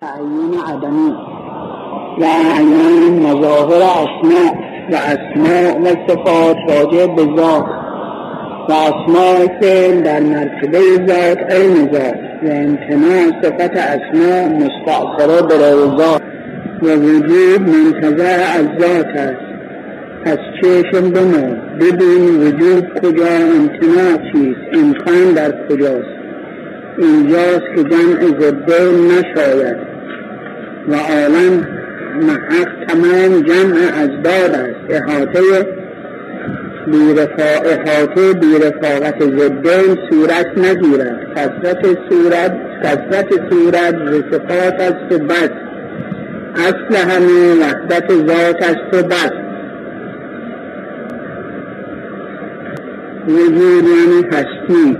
تعیین 0.00 0.54
عدمی 0.68 1.14
و 2.20 2.24
اعیان 2.24 3.12
مظاهر 3.26 3.82
اسماء 3.82 4.52
و 4.92 4.94
اسماء 4.94 5.78
و 5.78 5.86
صفات 6.08 6.56
راجع 6.68 7.06
به 7.06 7.22
ذات 7.36 7.64
و 8.68 8.72
اسماء 8.72 9.46
فعل 9.60 10.00
در 10.00 10.20
مرتبه 10.20 10.78
ذات 11.06 11.38
علم 11.38 11.92
ذات 11.92 12.14
و 12.42 12.46
امتناع 12.46 13.42
صفت 13.42 13.76
اسماء 13.76 14.48
مستعصره 14.48 15.42
برای 15.42 15.96
ذات 15.98 16.22
و 16.82 16.86
وجود 16.86 17.60
منتظر 17.60 18.40
از 18.58 18.66
ذات 18.80 19.06
است. 19.06 19.50
از 20.24 20.38
چشم 20.62 21.10
بما 21.10 21.56
ببین 21.80 22.46
وجود 22.46 23.00
کجا 23.00 23.28
امتناع 23.28 24.32
چیست 24.32 24.78
امکان 24.84 25.32
در 25.34 25.66
کجاست. 25.68 26.20
اینجاست 26.98 27.64
که 27.76 27.84
جمع 27.84 28.40
زده 28.40 28.90
نشاید. 28.92 29.89
و 30.88 30.94
عالم 30.94 31.66
محق 32.22 32.84
تمام 32.88 33.42
جمع 33.42 34.06
داد 34.06 34.54
است. 34.54 34.90
احاطه 34.90 35.40
بیرفا 36.86 37.50
احاطه 37.64 38.32
بیرفاقت 38.32 39.22
زدین 39.22 39.96
صورت 40.10 40.58
نگیرد. 40.58 41.34
کسرت 41.36 41.98
صورت 42.10 42.56
کسرت 42.82 43.28
صورت 43.50 43.94
صفات 44.30 44.80
است 44.80 45.12
و 45.12 45.18
بس 45.18 45.50
اصل 46.56 47.10
همه 47.10 47.54
وحدت 47.60 48.12
ذات 48.12 48.62
است 48.62 48.94
و 48.94 49.02
بس 49.02 49.32
وجود 53.28 53.84
یعنی 53.84 54.24
هستی. 54.32 54.96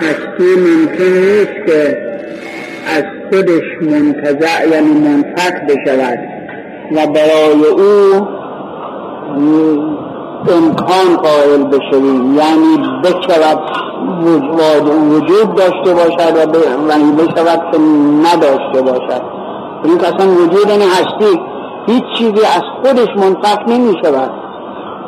هستی 0.00 0.60
ممکن 0.60 1.04
نیست 1.04 1.66
که 1.66 1.98
از 2.96 3.15
خودش 3.30 3.64
منتزع 3.82 4.68
یعنی 4.68 4.90
منفق 4.90 5.52
بشود 5.68 6.18
و 6.92 7.06
برای 7.06 7.64
او 7.64 8.26
امکان 10.48 11.16
قائل 11.16 11.62
بشویم. 11.64 12.36
یعنی 12.36 12.78
بشود 13.04 13.58
وجود 15.10 15.54
داشته 15.54 15.94
باشد 15.94 16.36
و 16.36 16.58
یعنی 16.88 17.12
بشود 17.12 17.60
که 17.72 17.78
نداشته 18.24 18.82
باشد. 18.82 19.22
این 19.84 20.00
اصلا 20.00 20.28
وجود 20.32 20.68
یعنی 20.68 20.84
هستی 20.84 21.40
هیچ 21.86 22.04
چیزی 22.18 22.44
از 22.44 22.62
خودش 22.82 23.08
منفق 23.16 23.68
نمی 23.68 23.94
شود. 24.04 24.30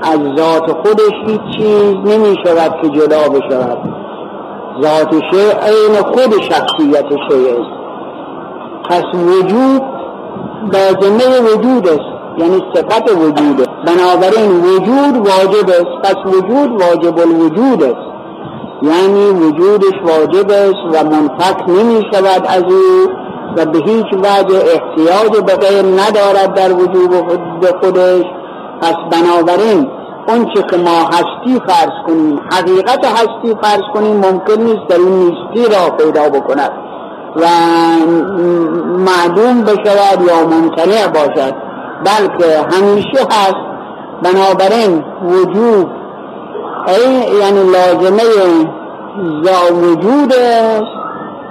از 0.02 0.18
ذات 0.36 0.72
خودش 0.72 1.14
هیچ 1.26 1.40
چیز 1.58 1.94
نمی 1.94 2.36
شود 2.44 2.74
که 2.82 2.88
جدا 2.88 3.28
بشود. 3.28 3.78
ذات 4.82 5.12
شیء 5.30 5.50
عین 5.50 6.02
خود 6.02 6.42
شخصیت 6.42 7.06
شیء 7.30 7.50
است. 7.50 7.87
پس 8.88 9.04
وجود 9.14 9.82
لازمه 10.72 11.40
وجود 11.40 11.88
است. 11.88 12.18
یعنی 12.38 12.62
صفت 12.74 13.10
وجود 13.10 13.60
است. 13.60 13.70
بنابراین 13.86 14.50
وجود 14.50 15.16
واجب 15.16 15.68
است. 15.68 16.02
پس 16.02 16.16
وجود 16.26 16.82
واجب 16.82 17.18
الوجود 17.18 17.82
است. 17.82 18.08
یعنی 18.82 19.30
وجودش 19.30 19.94
واجب 20.04 20.50
است 20.50 20.84
و 20.92 21.04
منفک 21.04 21.68
نمی 21.68 22.02
شود 22.12 22.46
از 22.46 22.62
او 22.62 23.10
و 23.56 23.66
به 23.66 23.78
هیچ 23.78 24.06
وجه 24.12 24.56
احتیاج 24.56 25.42
به 25.46 25.82
ندارد 25.82 26.54
در 26.54 26.72
وجود 26.72 27.14
خودش. 27.82 28.24
پس 28.80 28.94
بنابراین 29.12 29.90
اون 30.28 30.44
چه 30.54 30.62
که 30.70 30.76
ما 30.76 31.04
هستی 31.12 31.60
فرض 31.66 32.06
کنیم 32.06 32.40
حقیقت 32.52 33.04
هستی 33.04 33.54
فرض 33.62 33.82
کنیم 33.94 34.16
ممکن 34.16 34.62
نیست 34.62 34.86
در 34.88 34.96
این 34.96 35.18
نیستی 35.18 35.74
را 35.74 35.96
پیدا 35.96 36.28
بکند. 36.28 36.87
و 37.36 37.46
معدوم 38.98 39.62
بشود 39.62 40.20
یا 40.28 40.46
ممتنع 40.46 41.06
باشد 41.06 41.54
بلکه 42.04 42.60
همیشه 42.72 43.26
هست. 43.30 43.68
بنابراین 44.22 45.04
وجود 45.22 45.90
ای 46.86 47.38
یعنی 47.40 47.70
لازمه 47.72 48.22
زا 49.44 49.74
وجود 49.74 50.32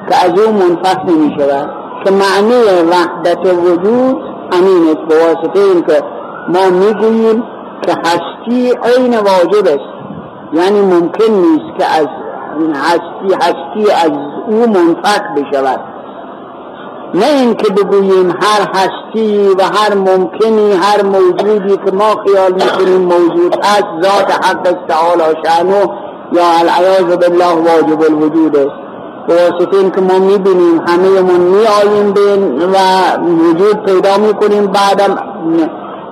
که 0.10 0.26
از 0.26 0.40
او 0.40 0.54
منفصل 0.54 1.04
نمی 1.08 1.36
شود. 1.40 1.70
که 2.06 2.12
معنی 2.12 2.64
وحدت 2.92 3.54
وجود 3.54 4.18
همین 4.54 4.88
است 4.90 5.08
به 5.08 5.16
واسطه 5.16 5.60
این 5.60 5.82
که 5.82 6.04
ما 6.48 6.70
می‌گوییم 6.70 7.44
که 7.82 7.92
هستی 7.92 8.70
عین 8.70 9.18
واجب 9.18 9.68
است. 9.68 9.98
یعنی 10.54 10.82
ممکن 10.82 11.34
نیست 11.34 11.80
که 11.80 11.86
از 11.86 12.08
هستی 12.76 13.34
هستی 13.34 13.92
از 13.92 14.12
او 14.48 14.60
منفق 14.68 15.22
بشود. 15.36 15.80
نه 17.14 17.26
اینکه 17.26 17.74
بگوییم 17.74 18.30
هر 18.30 18.68
هستی 18.76 19.48
و 19.48 19.62
هر 19.64 19.94
ممکنی 19.94 20.74
هر 20.74 21.04
موجودی 21.04 21.78
که 21.86 21.92
ما 21.92 22.16
خیال 22.26 22.54
می‌کنیم 22.54 23.02
موجود 23.02 23.56
است 23.62 23.88
ذات 24.04 24.32
حق 24.46 24.76
تعالی 24.88 25.36
شأنه 25.46 25.90
یا 26.32 26.44
العیاذ 26.60 27.18
بالله 27.18 27.54
واجب 27.54 28.02
الوجود. 28.02 28.58
است 28.58 28.72
به 29.28 29.34
واسطه 29.34 29.78
اینکه 29.78 30.02
ما 30.02 30.20
می‌بینیم 30.20 30.82
همه 30.88 31.22
من 31.22 31.40
میآییم 31.40 32.14
و 32.74 32.78
وجود 33.50 33.84
پیدا 33.86 34.18
می‌کنیم 34.18 34.68
بعدم 34.68 35.18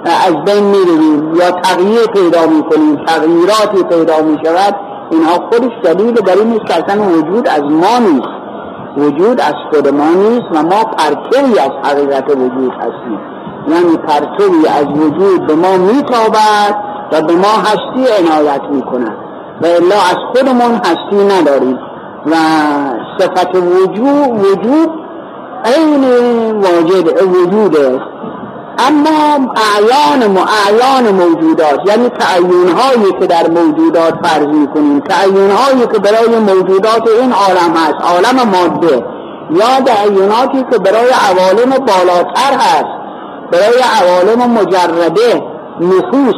از 0.06 0.34
بین 0.46 0.64
می‌رویم 0.64 1.36
یا 1.36 1.52
تغییر 1.52 2.06
پیدا 2.06 2.46
می‌کنیم 2.46 2.96
تغییراتی 3.06 3.84
پیدا 3.90 4.22
می‌شود. 4.22 4.76
اینها 5.12 5.50
خودش 5.50 5.72
دلیل 5.84 6.14
بر 6.14 6.34
این 6.34 6.62
اصلا 6.70 7.04
وجود 7.04 7.48
از 7.48 7.62
ما 7.62 8.00
نیست. 8.00 8.36
وجود 8.98 9.42
از 9.42 9.54
خود 9.72 9.88
ما 9.88 10.10
نیست 10.10 10.48
و 10.54 10.64
ما 10.64 10.84
پرتوی 10.84 11.60
از 11.60 11.72
حقیقت 11.84 12.30
وجود 12.32 12.74
هستیم. 12.74 13.20
یعنی 13.68 13.98
پرتوی 13.98 14.68
از 14.68 14.86
وجود 14.86 15.48
به 15.48 15.56
ما 15.56 15.78
میتابد 15.78 16.76
و 17.12 17.22
به 17.22 17.34
ما 17.34 17.54
هستی 17.64 18.14
عنایت 18.20 18.62
می‌کند. 18.72 19.18
و 19.62 19.66
الا 19.66 19.96
از 19.96 20.18
خودمون 20.36 20.76
هستی 20.76 21.40
نداریم. 21.40 21.80
و 22.26 22.36
صفت 23.20 23.56
وجود 23.56 24.46
وجود 24.46 24.90
عین 25.66 26.04
واجد 26.52 27.24
وجود 27.24 27.78
است 27.78 28.16
اما 28.80 29.54
اعیان 29.56 30.38
اعیان 30.38 31.16
موجودات 31.16 31.80
یعنی 31.86 32.10
تعیین 32.10 32.70
هایی 32.70 33.14
که 33.20 33.28
در 33.28 33.50
موجودات 33.50 34.14
فرض 34.28 34.48
می‌کنیم. 34.48 35.00
تعیین 35.00 35.52
هایی 35.52 35.88
که 35.94 36.00
برای 36.00 36.40
موجودات 36.40 37.08
این 37.22 37.32
عالم 37.32 37.74
هست 37.76 38.02
عالم 38.02 38.50
ماده. 38.50 39.06
یا 39.52 39.82
تعییناتی 39.86 40.66
که 40.72 40.78
برای 40.78 41.10
عوالم 41.10 41.70
بالاتر 41.70 42.54
هست 42.54 42.86
برای 43.52 43.82
عوالم 44.02 44.52
مجرده 44.52 45.44
نفوس 45.82 46.36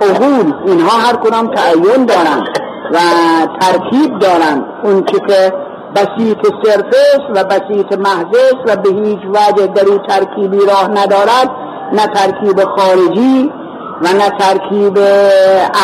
عقول 0.00 0.54
اینها 0.66 0.98
هر 0.98 1.16
کنم 1.16 1.46
تعیین 1.54 2.06
دارند 2.06 2.46
و 2.92 2.98
ترکیب 3.60 4.18
دارند. 4.18 4.64
اون 4.84 5.02
که 5.02 5.52
بسیط 5.96 6.38
صرف 6.64 6.84
و 7.34 7.44
بسیط 7.44 7.98
محض 7.98 8.34
و 8.66 8.76
به 8.76 8.90
هیچ 8.90 9.18
وجه 9.28 9.66
در 9.66 9.84
این 9.84 9.98
ترکیبی 10.08 10.58
راه 10.66 10.88
ندارد 10.88 11.50
نه 11.92 12.06
ترکیب 12.06 12.64
خارجی 12.64 13.52
و 14.02 14.06
نه 14.06 14.30
ترکیب 14.38 14.98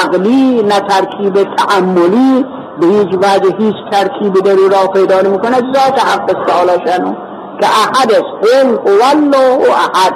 عقلی 0.04 0.62
نه 0.62 0.80
ترکیب 0.80 1.56
تعملی. 1.56 2.46
به 2.80 2.86
هیچ 2.86 3.08
وجه 3.14 3.56
هیچ 3.58 3.74
ترکیبی 3.92 4.40
در 4.40 4.54
راه 4.72 4.92
پیدا 4.92 5.20
نمی‌کنه 5.20 5.56
ذات 5.56 5.98
حق 5.98 6.46
تعالی 6.46 6.72
شنو 6.86 7.12
که 7.60 7.66
احد 7.66 8.12
است. 8.12 8.52
قل 8.52 8.68
هو 8.68 9.30
و 9.30 9.70
احد. 9.70 10.14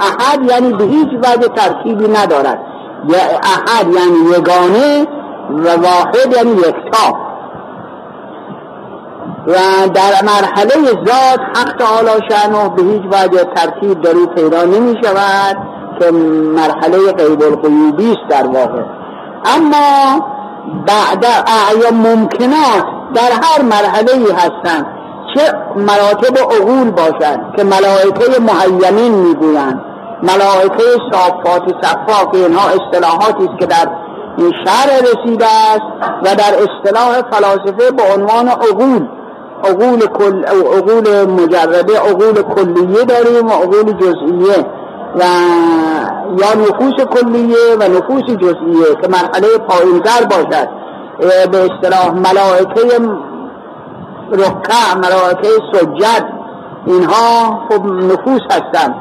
احد 0.00 0.50
یعنی 0.50 0.72
به 0.72 0.84
هیچ 0.84 1.08
وجه 1.18 1.48
ترکیبی 1.48 2.08
ندارد. 2.08 2.60
احد 3.42 3.86
یعنی 3.86 4.38
یگانه 4.38 5.06
و 5.50 5.68
واحد 5.82 6.36
یعنی 6.36 6.50
یکتا. 6.50 7.25
و 9.46 9.52
در 9.94 10.24
مرحله 10.24 10.92
ذات 11.06 11.40
حق 11.56 11.76
تعالی 11.78 12.22
شأنه 12.30 12.68
به 12.68 12.82
هیچ 12.82 13.02
وجه 13.12 13.44
ترتیب 13.54 14.06
او 14.06 14.26
پیدا 14.26 14.62
نمی 14.64 14.94
شود 15.04 15.56
که 16.00 16.10
مرحله 16.56 17.12
غیب 17.12 17.42
القیوبی 17.42 18.10
است 18.12 18.28
در 18.28 18.46
واقع. 18.46 18.82
اما 19.56 20.26
بعد 20.86 21.26
اعیا 21.46 21.90
ممکنات 21.90 22.84
در 23.14 23.30
هر 23.42 23.62
مرحله 23.62 24.34
هستند 24.34 24.86
چه 25.34 25.52
مراتب 25.76 26.38
عقول 26.38 26.90
باشد 26.90 27.40
که 27.56 27.64
ملائکه 27.64 28.40
محیمین 28.40 29.14
می‌گویند. 29.14 29.80
ملائکه 30.22 30.84
صافات 31.12 31.62
صفا 31.82 32.30
که 32.32 32.38
اینها 32.38 32.68
اصطلاحاتی 32.68 33.44
است 33.44 33.58
که 33.60 33.66
در 33.66 33.88
این 34.38 34.52
شهر 34.64 34.88
رسیده 35.00 35.46
است 35.46 36.16
و 36.22 36.34
در 36.34 36.54
اصطلاح 36.54 37.22
فلاسفه 37.30 37.90
به 37.90 38.02
عنوان 38.14 38.48
عقول 38.48 39.08
عقول 39.64 40.00
کل 40.00 40.44
عقول 40.44 41.30
مجرده 41.30 41.98
عقول 41.98 42.42
کلیه 42.42 43.04
داریم 43.04 43.46
و 43.46 43.50
عقول 43.50 43.92
جزئیه. 43.92 44.66
و 45.14 45.22
یا 46.38 46.54
نفوس 46.54 47.04
کلیه 47.10 47.76
و 47.80 47.82
نفوس 47.82 48.36
جزئیه 48.36 48.94
که 49.02 49.08
مرحله 49.08 49.58
پایینتر 49.68 50.24
باشد. 50.30 50.68
به 51.50 51.58
اصطلاح 51.58 52.10
ملائکه 52.10 53.00
رکع 54.32 54.94
ملائکه 54.96 55.48
سجد 55.72 56.24
اینها 56.86 57.60
خب 57.68 57.86
نفوس 57.86 58.40
هستند 58.50 58.94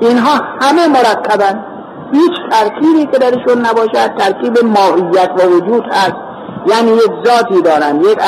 اینها 0.00 0.40
همه 0.60 0.88
مرکبن. 0.88 1.64
هیچ 2.12 2.32
ترکیبی 2.50 3.06
که 3.06 3.18
درشون 3.18 3.66
نباشد 3.66 4.16
ترکیب 4.18 4.58
ماهیت 4.64 5.30
و 5.38 5.48
وجود 5.48 5.84
هست. 5.92 6.33
یعنی 6.66 6.90
یک 6.90 7.12
ذاتی 7.26 7.62
دارن 7.62 8.00
یک 8.00 8.18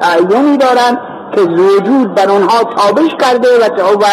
تعیونی 0.00 0.56
دارن 0.56 0.98
که 1.34 1.40
وجود 1.40 2.14
بر 2.14 2.30
اونها 2.30 2.64
تابش 2.64 3.10
کرده 3.20 3.48
و 3.58 4.04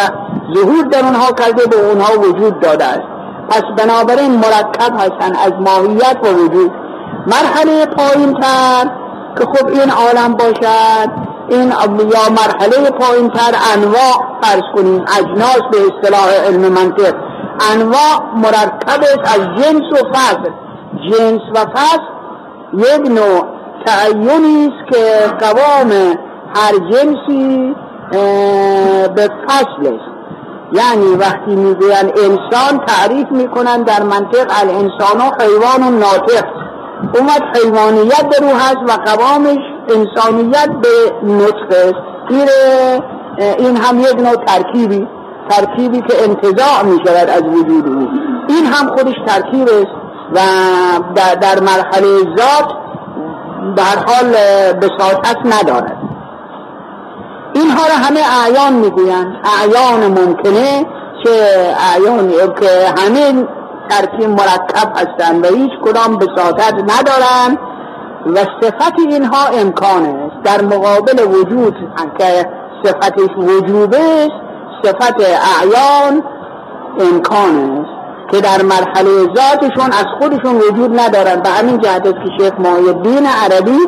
ظهور 0.56 0.84
در 0.92 1.06
اونها 1.06 1.32
کرده 1.32 1.66
به 1.66 1.90
اونها 1.90 2.20
وجود 2.20 2.60
داده 2.60 2.86
است. 2.86 3.08
پس 3.50 3.64
بنابراین 3.78 4.32
مرکب 4.32 4.94
هستن 5.00 5.36
از 5.36 5.52
ماهیت 5.60 6.18
و 6.24 6.28
وجود. 6.28 6.72
مرحله 7.28 7.86
پایین 7.86 8.34
تر 8.34 8.86
که 9.38 9.46
خب 9.46 9.68
این 9.68 9.92
عالم 9.92 10.34
باشد 10.34 11.10
این 11.50 11.68
یا 12.00 12.30
مرحله 12.30 12.90
پایین 12.90 13.30
تر 13.30 13.56
انواع 13.76 14.42
فرض 14.42 14.64
کنیم 14.76 15.06
اجناس 15.18 15.62
به 15.72 15.78
اصطلاح 15.78 16.34
علم 16.46 16.62
منطق. 16.62 17.16
انواع 17.74 18.36
مرکب 18.36 19.04
از 19.24 19.40
جنس 19.58 19.92
و 19.92 20.14
فصل 20.14 20.52
جنس 21.12 21.42
و 21.56 21.60
فصل 21.60 22.17
یک 22.78 23.12
نوع 23.12 23.46
تعینی 23.86 24.68
است 24.68 24.92
که 24.92 25.04
قوام 25.40 25.92
هر 26.56 26.74
جنسی 26.92 27.76
به 29.16 29.30
فصل 29.48 29.82
است 29.82 30.18
یعنی 30.72 31.16
وقتی 31.20 31.56
می‌گوین 31.56 32.12
انسان 32.18 32.86
تعریف 32.88 33.28
می‌کنن 33.32 33.84
در 33.84 34.04
منطق 34.04 34.52
الانسان 34.62 35.18
و 35.18 35.44
حیوان 35.44 35.88
و 35.88 36.00
ناطق. 36.00 36.46
اومد 37.16 37.58
حیوانیت 37.58 38.30
در 38.30 38.46
او 38.46 38.56
هست 38.56 38.78
و 38.88 38.92
قوامش 39.06 39.58
انسانیت 39.96 40.70
به 40.82 41.12
نطق 41.24 41.70
است. 41.70 42.04
این 43.58 43.78
هم 43.78 44.00
یک 44.00 44.16
نوع 44.16 44.36
ترکیبی 44.46 45.08
ترکیبی 45.50 46.02
که 46.02 46.24
انتظاع 46.24 46.84
می 46.84 46.98
شود 47.06 47.30
از 47.30 47.44
وجود 47.44 47.88
او. 47.88 48.08
این 48.50 48.66
هم 48.66 48.88
خودش 48.88 49.16
ترکیب 49.28 49.68
است. 49.70 49.97
و 50.36 50.40
در 51.42 51.60
مرحله 51.60 52.36
ذات 52.38 52.68
هر 53.82 53.98
حال 54.08 54.32
بساطت 54.74 55.38
ندارد. 55.46 55.98
اینها 57.54 57.84
را 57.88 57.94
همه 57.94 58.20
اعیان 58.44 58.74
می‌گویند. 58.74 59.36
اعیان 59.62 60.08
ممکنه 60.08 60.86
که 61.24 61.32
اعیان 61.94 62.30
که 62.60 62.94
همه 62.98 63.48
ترکیب 63.90 64.30
مرکب 64.30 64.92
هستند 64.96 65.46
و 65.46 65.56
هیچ 65.56 65.72
کدام 65.86 66.18
بساطت 66.18 66.74
ندارند 66.74 67.58
و 68.26 68.38
صفت 68.62 68.94
اینها 69.00 69.46
امکان 69.48 70.06
است. 70.06 70.44
در 70.44 70.62
مقابل 70.62 71.24
وجود 71.24 71.76
که 72.18 72.50
صفتش 72.84 73.30
است 73.94 74.32
صفت 74.84 75.16
اعیان 75.22 76.24
امکان 77.00 77.82
است. 77.82 77.97
که 78.32 78.42
در 78.42 78.62
مرحله 78.64 79.10
ذاتشون 79.36 79.92
از 79.92 80.06
خودشون 80.20 80.56
وجود 80.56 81.00
ندارند 81.00 81.44
به 81.44 81.50
همین 81.50 81.78
جهت 81.78 82.08
است 82.08 82.16
که 82.16 82.44
شیخ 82.44 82.54
دین 83.04 83.28
عربی 83.44 83.80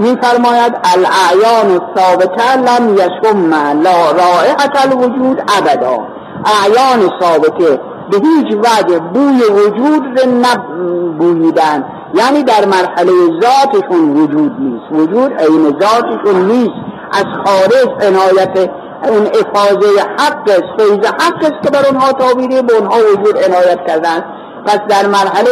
میفرماید 0.00 0.72
الاعیان 0.94 1.80
ثابته 1.96 2.56
لم 2.56 2.94
یشم 2.94 3.54
لا 3.82 4.10
رائحت 4.10 4.86
الوجود 4.86 5.42
ابدا. 5.58 5.98
اعیان 6.44 7.10
ثابته 7.20 7.80
به 8.10 8.16
هیچ 8.16 8.56
وجه 8.58 8.98
بوی 8.98 9.42
وجود 9.50 10.20
نبویدن. 10.46 11.84
یعنی 12.14 12.42
در 12.42 12.64
مرحله 12.64 13.12
ذاتشون 13.42 14.16
وجود 14.16 14.52
نیست. 14.60 14.92
وجود 14.92 15.32
عین 15.32 15.76
ذاتشون 15.80 16.46
نیست. 16.46 16.74
از 17.12 17.24
خارج 17.44 17.88
عنایت 18.06 18.70
اون 19.08 19.26
افاظه 19.26 20.00
حق 20.18 20.48
است 20.48 20.70
فیض 20.78 21.06
حق 21.06 21.44
است 21.44 21.62
که 21.62 21.70
بر 21.70 21.86
اونها 21.86 22.12
تابیده 22.12 22.62
به 22.62 22.74
اونها 22.74 22.98
وجود 23.12 23.38
عنایت 23.38 23.86
کردن. 23.86 24.24
پس 24.66 24.78
در 24.88 25.06
مرحله 25.06 25.50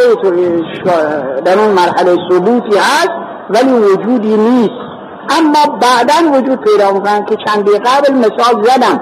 در 1.45 1.59
اون 1.59 1.69
مرحله 1.69 2.15
ثبوتی 2.29 2.77
هست 2.77 3.11
ولی 3.49 3.73
وجودی 3.73 4.37
نیست. 4.37 4.85
اما 5.29 5.77
بعدا 5.77 6.37
وجود 6.37 6.61
پیدا 6.61 6.91
می‌کنن 6.91 7.25
که 7.25 7.35
چندی 7.45 7.71
قبل 7.71 8.13
مثال 8.13 8.63
زدم. 8.63 9.01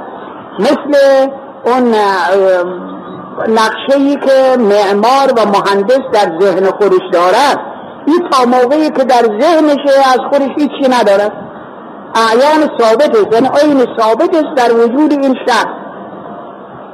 مثل 0.59 0.99
اون 1.65 1.95
نقشه 3.47 3.97
ای 3.97 4.15
که 4.15 4.57
معمار 4.57 5.33
و 5.37 5.45
مهندس 5.45 6.01
در 6.13 6.39
ذهن 6.39 6.65
خودش 6.71 7.01
دارد. 7.13 7.59
این 8.05 8.29
تا 8.31 8.45
موقعی 8.45 8.89
که 8.89 9.03
در 9.03 9.23
ذهنشه 9.41 10.09
از 10.13 10.19
خودش 10.29 10.49
هیچی 10.57 10.89
ندارد. 10.89 11.31
اعیان 12.15 12.69
ثابت 12.79 13.15
است 13.15 13.33
یعنی 13.33 13.49
این 13.63 13.87
ثابت 13.99 14.35
است 14.35 14.55
در 14.55 14.73
وجود 14.73 15.13
این 15.13 15.35
شخص. 15.47 15.83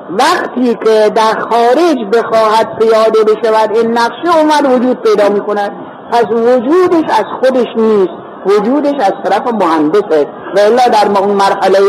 وقتی 0.09 0.75
که 0.85 1.09
در 1.15 1.39
خارج 1.49 1.97
بخواهد 2.13 2.67
پیاده 2.79 3.23
بشود 3.23 3.77
این 3.77 3.91
نقشه 3.91 4.37
اومد 4.39 4.65
وجود 4.75 5.01
پیدا 5.01 5.29
می 5.29 5.39
کند 5.39 5.71
پس 6.11 6.25
وجودش 6.31 7.09
از 7.09 7.25
خودش 7.39 7.67
نیست 7.75 8.13
وجودش 8.45 8.95
از 8.99 9.13
طرف 9.23 9.53
مهندسه 9.53 10.27
و 10.55 10.59
الا 10.59 10.87
در 10.87 11.21
اون 11.21 11.31
مرحله 11.31 11.79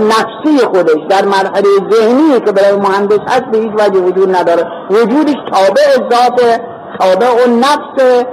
نفسی 0.00 0.66
خودش 0.66 1.00
در 1.08 1.24
مرحله 1.24 1.68
ذهنی 1.90 2.40
که 2.40 2.52
برای 2.52 2.76
مهندس 2.76 3.20
هست 3.26 3.44
به 3.52 3.58
هیچ 3.58 3.72
وجه 3.78 4.00
وجود 4.00 4.36
نداره. 4.36 4.66
وجودش 4.90 5.34
تابع 5.52 6.08
ذات 6.12 6.60
تابع 6.98 7.26
اون 7.26 7.58
نفس 7.58 8.24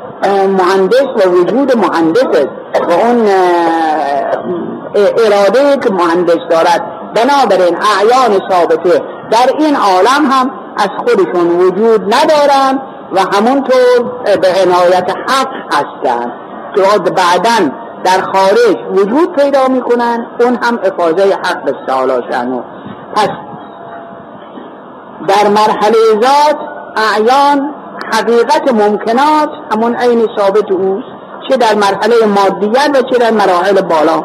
مهندس 0.47 1.25
و 1.25 1.29
وجود 1.29 1.77
مهندس 1.77 2.27
است 2.27 2.58
و 2.75 2.91
اون 2.91 3.27
اراده 4.95 5.77
که 5.77 5.93
مهندس 5.93 6.39
دارد 6.49 6.83
بنابراین 7.15 7.77
اعیان 7.97 8.39
ثابته 8.51 9.01
در 9.31 9.53
این 9.59 9.75
عالم 9.75 10.31
هم 10.31 10.51
از 10.77 10.89
خودشون 10.97 11.59
وجود 11.59 12.13
ندارن 12.13 12.81
و 13.11 13.19
همونطور 13.19 14.03
به 14.23 14.47
عنایت 14.63 15.11
حق 15.27 15.73
هستند 15.73 16.31
که 16.75 16.81
بعدا 17.11 17.71
در 18.03 18.21
خارج 18.21 18.77
وجود 18.91 19.35
پیدا 19.35 19.67
می‌کنن 19.67 20.27
اون 20.39 20.57
هم 20.63 20.79
افاظه 20.83 21.33
حق 21.33 21.73
سالا 21.87 22.21
شنو 22.31 22.61
پس 23.15 23.29
در 25.27 25.49
مرحله 25.49 25.97
ذات 26.21 26.57
اعیان 26.95 27.73
حقیقت 28.13 28.73
ممکنات 28.73 29.49
همون 29.71 29.95
عین 29.95 30.27
ثابت 30.37 30.71
اوست. 30.71 31.18
چه 31.49 31.57
در 31.57 31.75
مرحله 31.75 32.15
مادیت 32.25 32.89
و 32.89 33.01
چه 33.01 33.19
در 33.19 33.31
مراحل 33.31 33.81
بالا. 33.81 34.23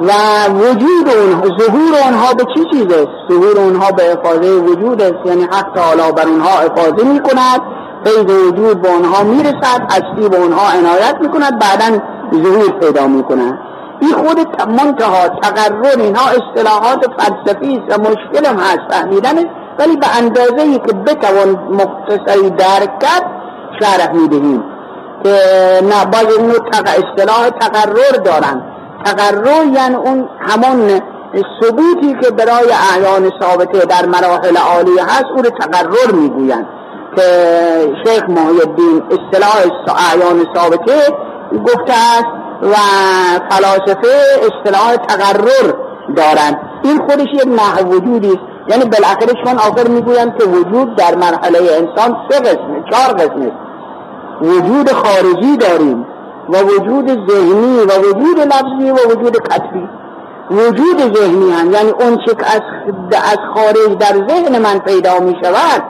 و 0.00 0.12
وجود 0.52 1.08
اونها 1.08 1.58
ظهور 1.58 1.92
اونها 2.04 2.34
به 2.34 2.44
چی 2.54 2.64
چیز 2.72 2.92
است 2.92 3.08
ظهور 3.30 3.58
اونها 3.58 3.92
به 3.92 4.12
افاظه 4.12 4.50
وجود 4.50 5.02
است 5.02 5.26
یعنی 5.26 5.42
حق 5.42 5.72
تعالی 5.74 6.12
بر 6.12 6.26
اونها 6.28 6.58
افاظه 6.58 7.04
می 7.04 7.20
کند 7.20 7.60
فیض 8.04 8.30
وجود 8.30 8.82
به 8.82 8.88
اونها 8.92 9.22
می‌رسد 9.22 9.82
هستی 9.90 10.28
به 10.28 10.36
اونها 10.36 10.70
عنایت 10.78 11.16
می 11.20 11.28
کند 11.28 11.58
بعدا 11.58 11.98
ظهور 12.34 12.78
پیدا 12.80 13.06
می 13.06 13.22
کند 13.22 13.58
این 14.00 14.12
خود 14.12 14.38
منتها 14.68 15.28
تقرر 15.28 16.00
اینها 16.00 16.30
اصطلاحات 16.30 17.06
فلسفی 17.18 17.82
است 17.86 17.98
و 17.98 18.02
مشکل 18.02 18.46
هم 18.46 18.56
هست 18.56 18.80
فهمیدن 18.90 19.38
ولی 19.78 19.96
به 19.96 20.16
اندازه 20.18 20.62
ای 20.62 20.78
که 20.78 20.92
بتوان 20.92 21.48
مختصری 21.70 22.50
درک 22.50 22.98
کرد 22.98 23.24
شرح 23.80 24.12
می‌دهیم. 24.12 24.75
نه 25.82 26.04
باید 26.12 26.30
اینو 26.38 26.54
اصطلاح 26.74 27.50
تقرر 27.60 28.22
دارن 28.24 28.62
تقرر 29.04 29.66
یعنی 29.66 29.94
اون 29.94 30.28
همون 30.40 31.00
ثبوتی 31.60 32.16
که 32.22 32.30
برای 32.30 32.72
اعیان 32.92 33.30
ثابته 33.40 33.78
در 33.78 34.06
مراحل 34.06 34.56
عالی 34.56 34.98
هست 34.98 35.24
او 35.36 35.42
رو 35.42 35.50
تقرر 35.50 36.12
می‌گویند. 36.12 36.66
که 37.16 37.22
شیخ 38.04 38.22
محی 38.28 38.60
الدین 38.66 39.02
اصطلاح 39.10 39.56
اعیان 40.12 40.46
ثابته 40.54 41.16
گفته 41.64 41.92
است 41.92 42.26
و 42.62 42.74
فلاسفه 43.50 44.12
اصطلاح 44.42 44.96
تقرر 44.96 45.72
دارند. 46.16 46.60
این 46.84 46.98
خودش 46.98 47.26
یک 47.34 47.46
نحو 47.46 47.88
وجودی 47.88 48.28
است. 48.28 48.40
یعنی 48.68 48.84
بالاخره 48.84 49.32
شما 49.44 49.60
آخر 49.60 49.88
می‌گویند 49.88 50.38
که 50.38 50.44
وجود 50.44 50.96
در 50.96 51.14
مرحله 51.14 51.58
انسان 51.58 52.16
سه 52.30 52.40
قسمه 52.40 52.84
چهار 52.90 53.14
قسمه 53.14 53.52
وجود 54.42 54.92
خارجی 54.92 55.56
داریم 55.56 56.06
و 56.48 56.56
وجود 56.58 57.30
ذهنی 57.30 57.78
و 57.78 58.08
وجود 58.08 58.40
لفظی 58.40 58.90
و 58.90 59.10
وجود 59.10 59.36
کتبی 59.36 59.88
وجود 60.50 61.16
ذهنی 61.16 61.52
هم 61.52 61.72
یعنی 61.72 61.90
اون 61.90 62.16
چه 62.16 62.36
از, 62.46 62.60
از 63.12 63.38
خارج 63.54 63.98
در 63.98 64.28
ذهن 64.28 64.58
من 64.62 64.78
پیدا 64.78 65.18
می 65.18 65.36
شود 65.42 65.82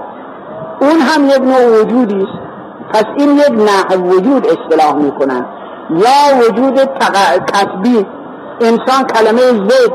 اون 0.80 1.00
هم 1.00 1.26
یک 1.26 1.40
نوع 1.40 1.80
وجودی 1.80 2.16
است. 2.16 2.46
پس 2.92 3.04
این 3.16 3.36
یک 3.36 3.50
نحو 3.50 4.10
وجود 4.10 4.46
اصطلاح 4.46 4.94
می 4.94 5.10
کنن 5.10 5.46
یا 5.90 6.48
وجود 6.48 6.80
کتبی 7.52 8.06
انسان 8.60 9.04
کلمه 9.14 9.40
زید 9.40 9.92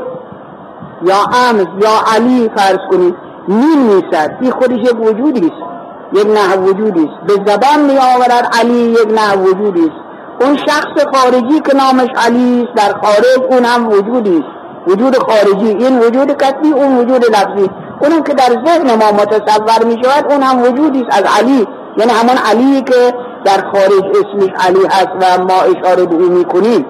یا 1.02 1.16
امز 1.48 1.66
یا 1.84 2.14
علی 2.16 2.50
فرض 2.56 2.78
کنید. 2.90 3.14
می 3.48 3.76
نیست 3.76 4.30
این 4.40 4.50
خودش 4.50 4.78
یک 4.78 5.00
وجودی 5.00 5.46
است. 5.46 5.71
یک 6.12 6.26
نحو 6.26 6.62
وجودی 6.68 7.00
است. 7.00 7.26
به 7.26 7.52
زبان 7.52 7.80
می 7.80 7.98
آورد 7.98 8.48
علی 8.60 8.74
یک 8.74 9.08
نحو 9.14 9.42
وجودی 9.42 9.80
است. 9.80 10.02
اون 10.40 10.56
شخص 10.56 11.04
خارجی 11.14 11.60
که 11.60 11.76
نامش 11.76 12.08
علی 12.16 12.68
در 12.76 12.92
خارج 13.02 13.40
اون 13.50 13.64
هم 13.64 13.88
وجودی 13.88 14.44
وجود 14.86 15.16
خارجی. 15.18 15.68
این 15.68 15.98
وجود 15.98 16.32
کتبی 16.32 16.72
اون 16.72 16.98
وجود 16.98 17.24
لفظی 17.24 17.70
اونم 18.00 18.22
که 18.22 18.34
در 18.34 18.50
ذهن 18.66 18.94
ما 18.94 19.12
متصور 19.12 19.84
می 19.84 20.02
شود 20.04 20.32
اون 20.32 20.42
هم 20.42 20.62
وجودی 20.62 21.06
از 21.10 21.24
علی. 21.38 21.66
یعنی 21.96 22.12
همون 22.12 22.36
علی 22.50 22.82
که 22.82 23.14
در 23.44 23.70
خارج 23.72 24.04
اسمش 24.16 24.50
علی 24.66 24.86
هست 24.90 25.10
و 25.20 25.44
ما 25.44 25.60
اشاره 25.60 26.06
به 26.06 26.14
او 26.14 26.30
می‌کنیم. 26.30 26.86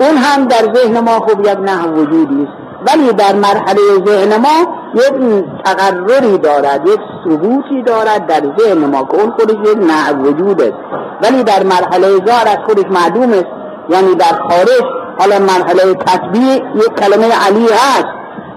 اون 0.00 0.16
هم 0.16 0.44
در 0.44 0.74
ذهن 0.74 1.00
ما 1.00 1.20
خوب 1.20 1.40
یک 1.40 1.58
نه 1.60 1.86
وجودی 1.88 2.42
است. 2.42 2.52
ولی 2.86 3.12
در 3.12 3.34
مرحله 3.34 3.80
ذهن 4.06 4.36
ما 4.36 4.85
یک 4.96 5.44
تقرری 5.64 6.38
دارد 6.38 6.88
یک 6.88 7.00
ثبوتی 7.24 7.82
دارد 7.82 8.26
در 8.26 8.42
ذهن 8.58 8.78
ما 8.78 9.04
که 9.04 9.20
اون 9.20 9.30
خودش 9.30 9.54
یک 9.54 9.78
نه 9.78 10.12
وجود 10.12 10.62
است 10.62 10.78
ولی 11.22 11.44
در 11.44 11.62
مرحله 11.62 12.08
ظاهر 12.26 12.48
از 12.48 12.58
خودش 12.66 12.84
معدوم 12.90 13.32
است 13.32 13.46
یعنی 13.88 14.14
در 14.14 14.34
خارج 14.48 14.82
حالا 15.18 15.38
مرحله 15.38 15.94
تطبیع 15.94 16.54
یک 16.74 16.94
کلمه 17.00 17.28
علی 17.46 17.66
هست. 17.72 18.06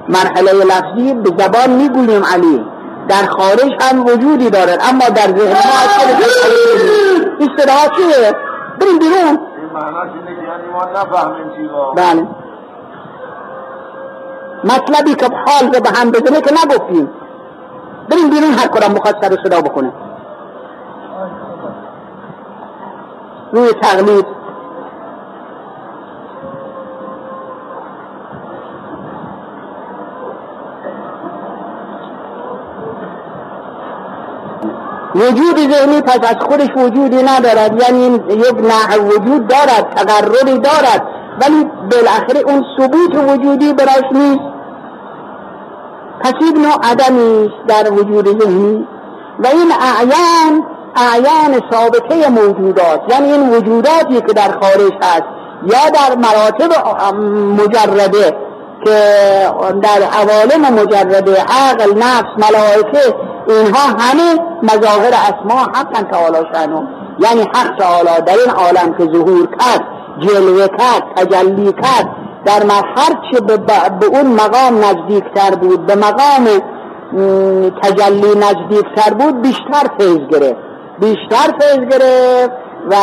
مرحله 0.10 0.52
لفظی 0.54 1.14
به 1.14 1.44
زبان 1.44 1.70
می‌گوییم 1.70 2.24
علی. 2.34 2.66
در 3.10 3.26
خارج 3.26 3.72
هم 3.82 4.06
وجودی 4.06 4.50
دارد 4.50 4.80
اما 4.90 5.10
در 5.10 5.38
ذهن 5.38 5.52
ما 5.52 5.76
از 5.84 5.90
خودش 5.98 6.46
این 7.40 7.50
چیه؟ 7.56 8.34
بریم 8.82 9.00
بیرون. 9.00 9.40
این 12.14 12.28
مطلبی 14.64 15.16
که 15.16 15.26
حال 15.26 15.74
رو 15.74 15.82
به 15.82 15.90
هم 15.90 16.12
بزنه 16.12 16.42
که 16.42 16.52
نگفتیم. 16.52 17.10
بریم 18.10 18.30
بیرون 18.30 18.52
هر 18.52 18.68
کدام 18.68 18.94
بخواد 18.94 19.16
سر 19.22 19.38
صدا 19.44 19.62
بکنه 19.62 19.94
روی 23.54 23.70
تقلید. 23.82 24.26
وجود 35.16 35.58
ذهنی 35.72 36.02
پس 36.02 36.20
از 36.30 36.36
خودش 36.40 36.70
وجودی 36.78 37.24
ندارد. 37.24 37.82
یعنی 37.82 38.16
یک 38.30 38.56
نه 38.56 38.98
وجود 38.98 39.48
دارد 39.48 39.94
تقرری 39.96 40.60
دارد. 40.60 41.08
ولی 41.42 41.64
بالاخره 41.92 42.40
اون 42.40 42.66
ثبوت 42.78 43.16
وجودی 43.16 43.74
براش 43.74 44.04
نیست. 44.12 44.49
پس 46.20 46.34
این 46.42 46.62
نوع 46.62 46.76
عدمی 46.84 47.50
در 47.68 47.94
وجود 47.94 48.42
ذهنی 48.42 48.88
و 49.40 49.48
این 49.48 49.72
اعیان 49.72 50.64
اعیان 50.96 51.62
ثابته 51.72 52.30
موجودات. 52.30 53.02
یعنی 53.10 53.32
این 53.32 53.50
وجوداتی 53.50 54.22
که 54.28 54.34
در 54.34 54.52
خارج 54.62 54.94
هست 55.02 55.24
یا 55.64 55.90
در 55.94 56.16
مراتب 56.16 56.72
مجرده 57.64 58.38
که 58.86 59.00
در 59.82 60.02
عوالم 60.04 60.74
مجرده 60.82 61.42
عقل 61.42 61.98
نفس 61.98 62.50
ملائکه 62.50 63.16
اینها 63.48 63.88
همه 64.00 64.40
مظاهر 64.64 65.14
اسما 65.14 65.60
حقا 65.60 66.04
تعالی 66.12 66.48
شنو. 66.54 66.82
یعنی 67.20 67.42
حق 67.42 67.78
تعالی 67.80 68.22
در 68.26 68.34
این 68.34 68.50
عالم 68.50 68.94
که 68.98 69.04
ظهور 69.04 69.48
کرد 69.48 69.84
جلوه 70.20 70.68
کرد 70.68 71.04
تجلی 71.16 71.74
کرد 71.74 72.19
در 72.46 72.64
هر 72.98 73.14
چه 73.32 73.42
به, 73.42 73.58
به 74.00 74.06
اون 74.06 74.28
مقام 74.28 74.78
نزدیکتر 74.78 75.56
بود 75.56 75.86
به 75.86 75.96
مقام 75.96 76.46
تجلی 77.84 78.36
نزدیکتر 78.36 79.14
بود 79.14 79.42
بیشتر 79.42 79.88
فیض 80.00 80.20
گرفت. 80.32 80.60
بیشتر 81.00 81.54
فیض 81.60 81.80
گرفت 81.80 82.52
و 82.90 82.96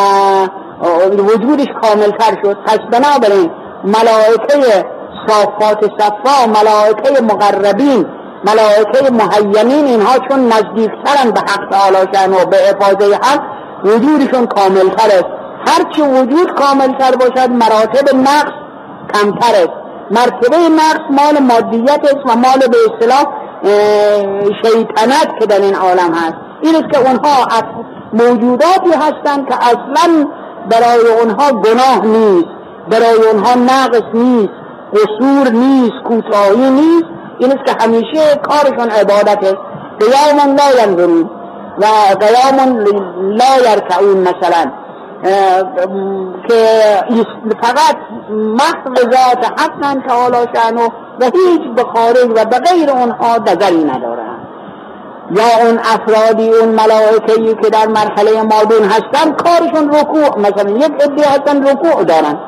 وجودش 1.22 1.66
کاملتر 1.82 2.42
شد. 2.44 2.56
پس 2.66 2.78
بنابراین 2.92 3.50
ملائکه 3.84 4.84
صافات 5.28 5.84
صفا 5.98 6.46
ملائکه 6.46 7.22
مقربین 7.22 8.06
ملائکه 8.44 9.10
محیمین 9.12 9.86
اینها 9.86 10.18
چون 10.28 10.46
نزدیکترن 10.46 11.30
به 11.30 11.40
حق 11.40 11.70
تعالی 11.70 11.96
و 12.42 12.46
به 12.46 12.56
افاظه 12.70 13.14
حق 13.14 13.40
وجودشون 13.84 14.48
است. 14.52 15.26
هرچی 15.66 16.02
وجود 16.02 16.54
کاملتر 16.54 17.16
باشد 17.16 17.50
مراتب 17.50 18.14
نقص 18.14 18.65
کمتر 19.14 19.54
است 19.54 19.86
مرتبه 20.10 20.56
نقص 20.56 21.04
مال 21.10 21.38
مادیت 21.42 22.00
است 22.04 22.22
و 22.26 22.36
مال 22.36 22.58
به 22.70 22.78
اصطلاح 22.86 23.26
شیطنت 24.62 25.40
که 25.40 25.46
در 25.46 25.60
این 25.60 25.74
عالم 25.74 26.14
هست. 26.14 26.36
این 26.62 26.74
است 26.76 26.92
که 26.92 26.98
اونها 26.98 27.46
موجوداتی 28.12 28.90
هستند 28.90 29.48
که 29.48 29.54
اصلا 29.54 30.26
برای 30.70 31.20
اونها 31.20 31.52
گناه 31.52 32.06
نیست 32.06 32.48
برای 32.90 33.28
اونها 33.30 33.54
نقص 33.54 34.02
نیست 34.14 34.52
قصور 34.92 35.48
نیست 35.48 36.02
کوتاهی 36.04 36.70
نیست. 36.70 37.06
این 37.38 37.52
است 37.52 37.64
که 37.66 37.84
همیشه 37.84 38.36
کارشون 38.42 38.90
عبادت 38.90 39.44
است 39.44 39.58
قیام 40.00 40.56
لا 40.56 40.82
ینظرون 40.82 41.30
و 41.78 41.86
قیام 42.20 42.76
لا 43.20 43.70
یرکعون 43.70 44.18
مثلا. 44.18 44.72
که 46.48 46.64
فقط 47.62 47.96
محو 48.30 48.94
ذات 48.94 49.60
حقا 49.60 50.00
تعالی 50.08 50.46
شانو 50.54 50.88
و 51.20 51.24
هیچ 51.24 51.74
به 51.76 51.82
خارج 51.82 52.30
و 52.36 52.44
به 52.44 52.58
غیر 52.58 52.90
اونها 52.90 53.36
نظری 53.36 53.84
ندارن 53.84 54.36
یا 55.30 55.66
اون 55.66 55.78
افرادی 55.78 56.48
اون 56.48 56.68
ملائکهی 56.68 57.54
که 57.54 57.70
در 57.70 57.86
مرحله 57.86 58.42
مادون 58.42 58.84
هستن 58.84 59.32
کارشون 59.32 59.88
رکوع 59.94 60.38
مثلا 60.38 60.70
یک 60.70 60.92
عده 61.02 61.28
هستن 61.28 61.66
رکوع 61.66 62.04
دارن 62.04 62.38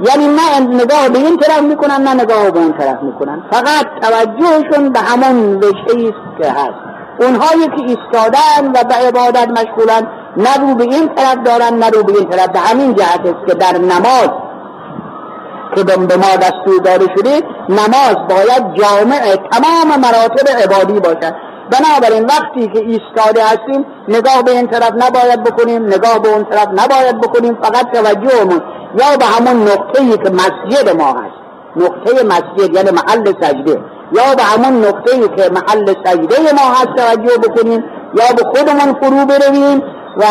یعنی 0.00 0.26
نه 0.26 0.60
نگاه 0.60 1.08
به 1.08 1.18
این 1.18 1.36
طرف 1.36 1.62
می‌کنن 1.62 2.02
نه 2.02 2.14
نگاه 2.14 2.50
به 2.50 2.58
اون 2.58 2.72
طرف 2.72 3.02
می‌کنن 3.02 3.42
فقط 3.50 3.86
توجهشون 4.02 4.92
به 4.92 5.00
همون 5.00 5.56
وجهی 5.56 6.14
که 6.42 6.50
هست. 6.50 6.88
اونهایی 7.20 7.66
که 7.66 7.82
ایستادن 7.82 8.68
و 8.74 8.84
به 8.88 8.94
عبادت 8.94 9.48
مشغولن 9.48 10.06
نه 10.38 10.54
رو 10.60 10.74
به 10.74 10.84
این 10.84 11.08
طرف 11.14 11.36
دارن 11.44 11.74
نه 11.78 11.90
رو 11.90 12.02
به 12.02 12.12
این 12.18 12.28
طرف. 12.30 12.48
به 12.48 12.58
همین 12.58 12.94
جهت 12.94 13.20
است 13.20 13.46
که 13.46 13.54
در 13.54 13.78
نماز 13.78 14.28
که 15.74 15.84
به 15.84 16.16
ما 16.16 16.36
دستور 16.36 16.80
داده 16.84 17.06
شده 17.16 17.42
نماز 17.68 18.16
باید 18.28 18.74
جامع 18.74 19.36
تمام 19.50 20.00
مراتب 20.00 20.48
عبادی 20.64 21.00
باشد. 21.00 21.34
بنابراین 21.70 22.24
وقتی 22.24 22.68
که 22.68 22.78
ایستاده 22.78 23.44
هستیم 23.44 23.86
نگاه 24.08 24.42
به 24.44 24.50
این 24.50 24.66
طرف 24.66 24.92
نباید 24.92 25.44
بکنیم 25.44 25.86
نگاه 25.86 26.18
به 26.22 26.28
اون 26.28 26.44
طرف 26.44 26.68
نباید 26.68 27.20
بکنیم 27.20 27.58
فقط 27.62 27.86
توجهمون 27.92 28.62
یا 28.94 29.16
به 29.18 29.24
همون 29.24 29.62
نقطه‌ای 29.62 30.18
که 30.18 30.30
مسجد 30.30 30.96
ما 30.96 31.08
هست. 31.08 31.38
نقطه 31.76 32.26
مسجد 32.26 32.74
یعنی 32.74 32.90
محل 32.90 33.32
سجده. 33.40 33.80
یا 34.12 34.34
به 34.36 34.42
همون 34.42 34.84
نقطه‌ای 34.84 35.28
که 35.28 35.50
محل 35.50 35.94
سجده 36.04 36.52
ما 36.52 36.72
هست 36.72 36.96
توجه 36.96 37.38
بکنیم 37.38 37.84
یا 38.14 38.24
به 38.36 38.42
خودمون 38.44 38.94
فرو 39.00 39.26
برویم. 39.26 39.82
و 40.16 40.24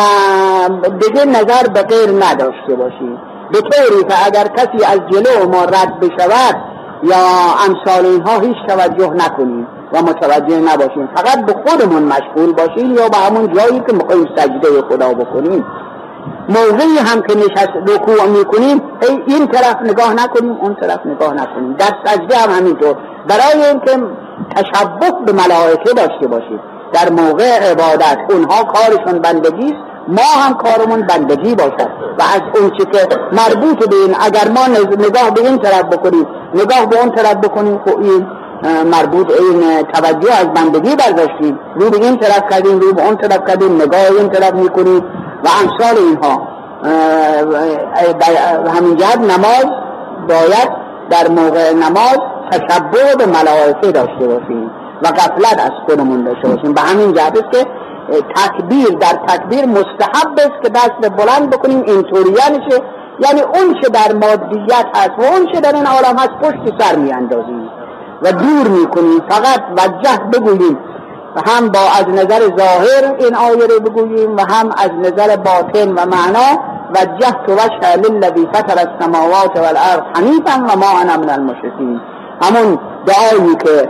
دیگه 0.88 1.24
نظر 1.24 1.68
به 1.74 1.82
غیر 1.82 2.10
نداشته 2.24 2.74
باشیم 2.76 3.18
به 3.52 3.60
طوری 3.60 4.04
که 4.08 4.26
اگر 4.26 4.44
کسی 4.44 4.84
از 4.84 5.00
جلو 5.10 5.48
ما 5.48 5.64
رد 5.64 6.00
بشود 6.00 6.56
یا 7.02 7.16
امثال 7.68 8.06
اینها 8.06 8.38
هیچ 8.38 8.56
توجه 8.68 9.12
نکنیم 9.14 9.66
و 9.92 10.02
متوجه 10.02 10.60
نباشیم. 10.60 11.08
فقط 11.16 11.46
به 11.46 11.54
خودمون 11.66 12.02
مشغول 12.02 12.52
باشیم 12.52 12.94
یا 12.94 13.08
به 13.08 13.16
همون 13.16 13.52
جایی 13.52 13.80
که 13.80 13.92
می‌خوایم 13.92 14.26
سجده 14.36 14.82
خدا 14.90 15.08
بکنیم. 15.14 15.64
موضعی 16.48 16.98
هم 16.98 17.22
که 17.22 17.36
نشست 17.36 17.72
رکوع 17.86 18.26
می‌کنیم 18.26 18.82
این 19.26 19.46
طرف 19.46 19.76
نگاه 19.82 20.14
نکنیم 20.14 20.52
اون 20.52 20.74
طرف 20.74 21.06
نگاه 21.06 21.34
نکنیم. 21.34 21.72
در 21.72 21.90
سجده 22.04 22.36
هم 22.36 22.50
همینطور. 22.50 22.96
برای 23.28 23.66
اینکه 23.66 23.90
تشبه 24.56 25.10
به 25.26 25.32
ملائکه 25.32 25.92
داشته 25.96 26.26
باشیم. 26.26 26.60
در 26.92 27.10
موقع 27.10 27.70
عبادت 27.70 28.18
اونها 28.30 28.64
کارشون 28.64 29.18
بندگی 29.18 29.74
ما 30.08 30.42
هم 30.44 30.54
کارمون 30.54 31.06
بندگی 31.06 31.54
باشد. 31.54 31.88
و 32.18 32.22
از 32.22 32.60
اون 32.60 32.70
چی 32.70 32.84
که 32.84 33.08
مربوط 33.32 33.88
به 33.88 33.96
این 33.96 34.16
اگر 34.20 34.48
ما 34.48 34.66
نگاه 34.98 35.30
به 35.30 35.40
این 35.40 35.58
طرف 35.58 35.84
بکنیم 35.84 36.26
نگاه 36.54 36.86
به 36.86 37.00
اون 37.00 37.10
طرف 37.10 37.34
بکنیم 37.34 37.80
خب 37.86 37.98
این 38.00 38.26
مربوط 38.92 39.30
این 39.40 39.82
توجه 39.82 40.34
از 40.40 40.46
بندگی 40.54 40.96
برداشتیم. 40.96 41.58
رو 41.76 41.90
به 41.90 41.96
این 41.96 42.16
طرف 42.18 42.42
کردیم 42.50 42.78
رو 42.80 42.92
به 42.92 43.06
اون 43.06 43.16
طرف 43.16 43.40
کردیم 43.48 43.74
نگاه 43.74 44.00
این 44.18 44.28
طرف 44.28 44.54
می‌کنیم 44.54 45.04
و 45.44 45.48
امثال 45.62 45.96
اینها. 46.08 46.48
همین 48.78 48.96
جهت 48.96 49.18
نماز 49.18 49.66
باید 50.28 50.68
در 51.10 51.28
موقع 51.28 51.72
نماز 51.72 52.18
تشبه 52.50 53.16
به 53.18 53.26
ملائکه 53.26 53.92
داشته 53.92 54.26
باشیم. 54.26 54.70
و 55.02 55.08
غفلت 55.08 55.60
از 55.64 55.72
خودمون 55.86 56.24
داشته 56.24 56.48
باشیم. 56.48 56.72
به 56.72 56.80
همین 56.80 57.12
جهت 57.12 57.34
که 57.52 57.66
تکبیر 58.36 58.88
در 58.88 59.18
تکبیر 59.28 59.66
مستحب 59.66 60.38
است 60.38 60.62
که 60.62 60.68
دست 60.68 61.10
بلند 61.16 61.50
بکنیم 61.50 61.82
اینطوری 61.86 62.30
نشه 62.30 62.82
یعنی 63.20 63.40
اون 63.40 63.74
چه 63.82 63.88
در 63.88 64.12
مادیت 64.12 64.86
هست 64.94 65.10
و 65.18 65.22
اون 65.22 65.46
چه 65.52 65.60
در 65.60 65.74
این 65.74 65.86
عالم 65.86 66.18
هست 66.18 66.30
پشت 66.42 66.80
سر 66.80 66.96
میاندازیم 66.96 67.70
و 68.22 68.32
دور 68.32 68.68
می‌کنیم. 68.68 69.20
فقط 69.28 69.60
وجه 69.72 70.18
بگوییم. 70.32 70.78
و 71.36 71.50
هم 71.50 71.68
با 71.68 71.80
از 71.98 72.08
نظر 72.08 72.40
ظاهر 72.58 73.14
این 73.18 73.34
آیه 73.34 73.66
رو 73.66 73.80
بگوییم 73.80 74.36
و 74.36 74.40
هم 74.40 74.70
از 74.76 74.90
نظر 74.98 75.36
باطن 75.36 75.88
و 75.88 76.06
معنا. 76.06 76.62
وجه 76.90 77.96
للذی 77.96 78.48
فطر 78.52 78.78
السماوات 78.78 79.56
والارض 79.56 80.02
حنیفا 80.14 80.66
و 80.68 80.78
ما 80.78 81.00
انا 81.00 81.16
من 81.16 81.30
المشرکین. 81.30 82.00
همون 82.42 82.78
دعایی 83.06 83.56
که 83.56 83.88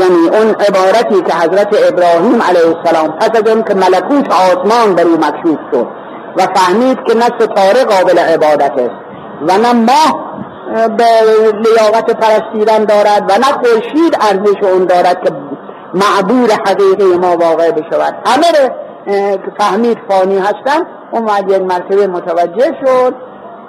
یعنی 0.00 0.28
اون 0.38 0.54
عبارتی 0.54 1.22
که 1.22 1.34
حضرت 1.34 1.92
ابراهیم 1.92 2.42
علیه 2.42 2.76
السلام 2.76 3.18
پس 3.18 3.30
از 3.34 3.64
که 3.68 3.74
ملکوت 3.74 4.32
آسمان 4.32 4.94
بر 4.94 5.02
او 5.02 5.16
مکشوف 5.16 5.58
شد 5.72 5.86
و 6.36 6.46
فهمید 6.54 6.98
که 7.06 7.14
نه 7.14 7.24
ستاره 7.24 7.84
قابل 7.84 8.18
عبادت 8.18 8.72
است 8.72 9.12
و 9.48 9.58
نه 9.58 9.72
ماه 9.72 10.32
به 10.96 11.04
لیاقت 11.54 12.10
پرستیدن 12.10 12.84
دارد 12.84 13.30
و 13.30 13.38
نه 13.38 13.44
خورشید 13.44 14.16
ارزش 14.20 14.62
اون 14.62 14.84
دارد 14.84 15.24
که 15.24 15.32
معبود 15.94 16.50
حقیقی 16.50 17.18
ما 17.18 17.36
واقع 17.36 17.70
بشود. 17.70 18.14
همه 18.26 18.70
فهمید 19.58 19.98
فانی 20.08 20.38
هستن 20.38 20.86
اون 21.10 21.28
یک 21.48 21.62
مرتبه 21.62 22.06
متوجه 22.06 22.76
شد. 22.84 23.14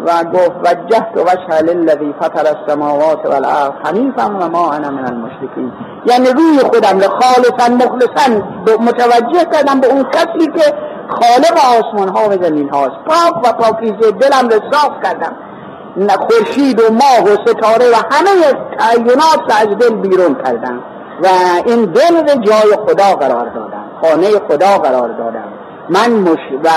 و 0.05 0.23
گفت 0.23 0.51
وجهت 0.63 1.17
وجه 1.17 1.61
للذی 1.61 2.15
فطر 2.21 2.45
السماوات 2.55 3.25
والارض 3.25 3.71
حنیفا 3.85 4.25
و 4.39 4.49
ما 4.49 4.71
انا 4.71 4.89
من 4.89 5.05
المشرکین. 5.05 5.71
یعنی 6.05 6.27
روی 6.27 6.59
خودم 6.59 6.99
خالصا 6.99 7.75
مخلصا 7.75 8.43
متوجه 8.79 9.45
کردم 9.53 9.79
به 9.79 9.87
اون 9.87 10.03
کسی 10.03 10.47
که 10.55 10.73
خالق 11.07 11.57
آسمان 11.79 12.07
ها 12.07 12.29
و 12.29 12.43
زمین 12.43 12.69
هاست 12.69 12.95
پاک 13.05 13.45
و 13.45 13.53
پاکیزه 13.53 14.11
دلم 14.11 14.49
رو 14.49 14.59
صاف 14.71 14.91
کردم. 15.03 15.35
خورشید 16.19 16.79
و 16.79 16.83
ماه 16.93 17.33
و 17.33 17.37
ستاره 17.47 17.85
و 17.91 17.95
همه 18.11 18.53
تعینات 18.79 19.61
از 19.61 19.77
دل 19.77 19.95
بیرون 19.95 20.35
کردم. 20.45 20.79
و 21.23 21.27
این 21.65 21.85
دل 21.85 22.15
رو 22.15 22.41
جای 22.41 22.77
خدا 22.87 23.15
قرار 23.15 23.49
دادم. 23.49 23.85
خانه 24.01 24.27
خدا 24.27 24.77
قرار 24.77 25.09
دادم. 25.09 25.62
من 25.89 26.11
مش 26.11 26.39
و 26.63 26.69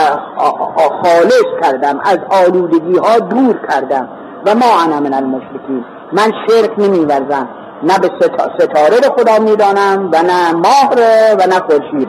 خالص 1.03 1.45
کردم 1.63 2.01
از 2.05 2.19
آلودگی 2.47 2.99
ها 2.99 3.19
دور 3.19 3.61
کردم. 3.71 4.09
و 4.47 4.55
ما 4.55 4.83
انا 4.85 5.01
من 5.01 5.15
المشرکین. 5.15 5.85
من 6.13 6.33
شرک 6.49 6.71
نمیورزم. 6.79 7.49
نه 7.83 7.99
به 7.99 8.11
ستاره 8.59 8.97
رو 8.97 9.15
خدا 9.19 9.39
می‌دانم 9.39 10.11
و 10.13 10.23
نه 10.23 10.53
ماه 10.53 10.91
و 11.39 11.47
نه 11.47 11.59
خورشید 11.61 12.09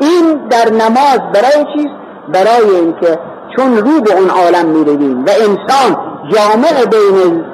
این 0.00 0.48
در 0.50 0.70
نماز 0.70 1.20
برای 1.34 1.66
چیز 1.74 1.86
برای 2.28 2.76
اینکه 2.80 3.18
چون 3.56 3.76
رو 3.76 4.00
به 4.00 4.14
اون 4.14 4.30
عالم 4.30 4.68
می‌رویم 4.68 5.24
و 5.24 5.28
انسان 5.30 5.96
جامع 6.32 6.84
بین 6.84 7.44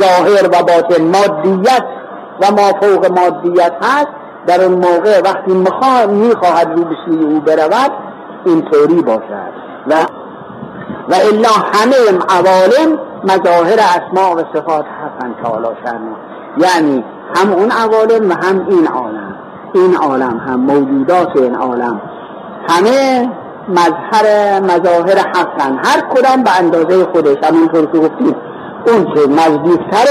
ظاهر 0.00 0.46
و 0.46 0.62
باطن 0.62 1.04
مادیت 1.04 1.84
و 2.42 2.50
ما 2.50 2.80
فوق 2.80 3.20
مادیت 3.20 3.72
هست 3.82 4.23
در 4.46 4.64
اون 4.64 4.74
موقع 4.74 5.20
وقتی 5.24 5.52
می‌خواهد 5.52 6.72
رو 6.76 6.84
به 6.84 6.94
سوی 7.06 7.24
او 7.24 7.40
برود 7.40 7.92
اینطوری 8.44 9.02
باشد. 9.02 9.52
و 9.86 9.94
و 11.08 11.14
الا 11.14 11.48
همه 11.72 11.96
عوالم 12.28 12.98
مظاهر 13.24 13.78
اسماء 13.78 14.34
و 14.34 14.42
صفات 14.54 14.84
هستن 14.84 15.34
تعالی 15.42 15.68
شرنا 15.84 16.16
یعنی 16.56 17.04
هم 17.36 17.52
اون 17.52 17.70
عوالم 17.70 18.30
و 18.30 18.34
هم 18.34 18.66
این 18.68 18.86
عالم. 18.86 19.34
این 19.74 19.96
عالم 19.96 20.38
هم 20.46 20.60
موجودات 20.60 21.36
این 21.36 21.54
عالم. 21.54 22.00
همه 22.68 23.30
مظهر 23.68 24.60
مظاهر 24.60 25.18
حقن 25.18 25.78
هر 25.84 26.00
کدام 26.00 26.42
به 26.42 26.58
اندازه 26.58 27.04
خودش. 27.04 27.36
همونطور 27.44 27.86
که 27.86 27.98
گفتیم 27.98 28.36
اون 28.86 29.04
که 29.14 29.20
نزدیکتر 29.20 30.06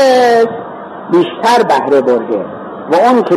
بیشتر 1.11 1.63
بهره 1.63 2.01
برده. 2.01 2.45
و 2.91 2.95
اون 2.95 3.23
که 3.23 3.35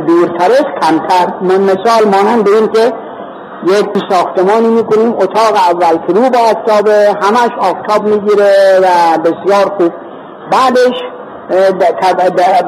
کمتر. 0.83 1.33
من 1.41 1.61
مثال 1.61 2.05
مانند 2.05 2.49
این 2.49 2.69
که 2.69 2.93
یک 3.67 3.89
ساختمانی 4.11 4.69
می‌کنیم 4.69 5.13
اتاق 5.13 5.55
اول 5.71 5.97
که 6.07 6.13
رو 6.13 6.31
به 6.31 6.39
آفتاب 6.39 6.89
همش 7.23 7.51
آفتاب 7.61 8.07
می‌گیره 8.07 8.81
و 8.83 9.19
بسیار 9.19 9.73
خوب. 9.77 9.93
بعدش 10.53 10.97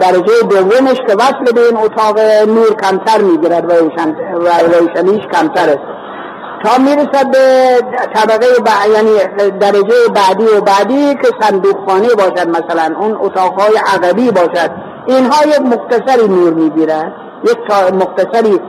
درجه 0.01 0.43
دومش 0.51 0.97
که 1.09 1.15
وصل 1.15 1.53
به 1.55 1.61
این 1.61 1.77
اتاق 1.77 2.19
نور 2.49 2.75
کمتر 2.83 3.19
می‌گیرد 3.19 3.65
و 3.65 3.75
روشنیش 4.75 5.27
کمتر 5.33 5.69
است. 5.69 5.99
تا 6.65 6.79
می‌رسد 6.79 7.31
به 7.31 7.79
طبقه 8.15 8.47
یعنی 8.95 9.11
درجه 9.61 9.95
بعدی 10.15 10.45
و 10.45 10.61
بعدی 10.61 11.15
که 11.15 11.29
صندوق 11.41 11.89
خانه 11.89 12.09
باشد 12.09 12.49
مثلا 12.49 12.95
اون 13.01 13.19
اتاقهای 13.21 13.77
عقبی 13.95 14.31
باشد. 14.31 14.88
اینها 15.09 15.37
یک 15.47 15.61
مختصری 15.61 16.29
نور 16.29 16.53
می‌گیرد 16.55 17.13
یک 17.45 17.59
مختصری 17.95 18.61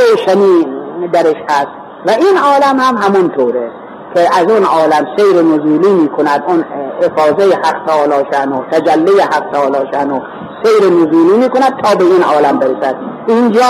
روشنی 0.00 0.66
درش 1.12 1.36
هست. 1.48 1.80
و 2.06 2.10
این 2.10 2.38
عالم 2.38 2.80
هم 2.80 2.96
همون 2.96 3.28
طوره 3.28 3.70
که 4.14 4.20
از 4.20 4.50
اون 4.50 4.64
عالم 4.64 5.06
سیر 5.16 5.42
نزولی 5.42 5.92
می 5.92 6.08
کند 6.08 6.44
اون 6.46 6.64
افاظه 7.02 7.54
حق 7.54 7.86
تعالی 7.86 8.26
شنو 8.32 8.64
تجلی 8.72 9.20
حق 9.20 9.50
تعالی 9.52 9.90
شنو 9.92 10.20
سیر 10.62 10.90
نزولی 10.90 11.38
می 11.38 11.48
کند 11.48 11.82
تا 11.82 11.94
به 11.94 12.04
این 12.04 12.22
عالم 12.22 12.58
برسد. 12.58 12.96
اینجا 13.26 13.66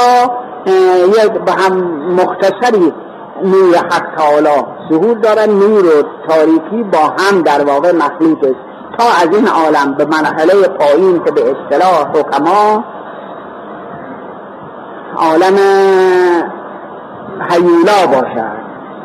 یک 1.06 1.32
به 1.32 1.52
هم 1.52 1.72
مختصری 2.14 2.92
نور 3.44 3.76
حق 3.76 4.16
تعالی 4.16 4.64
ظهور 4.92 5.18
دارن. 5.18 5.50
نور 5.50 5.84
و 5.84 6.02
تاریکی 6.28 6.82
با 6.92 6.98
هم 6.98 7.42
در 7.42 7.64
واقع 7.64 7.92
مخلوط 7.92 8.44
است. 8.44 8.69
تا 8.98 9.04
از 9.04 9.36
این 9.36 9.48
عالم 9.48 9.94
به 9.94 10.04
مرحله 10.04 10.68
پایین 10.68 11.24
که 11.24 11.30
به 11.30 11.40
اصطلاح 11.40 12.10
حکما 12.14 12.84
عالم 15.16 15.56
حیولا 17.50 18.06
باشد 18.06 18.60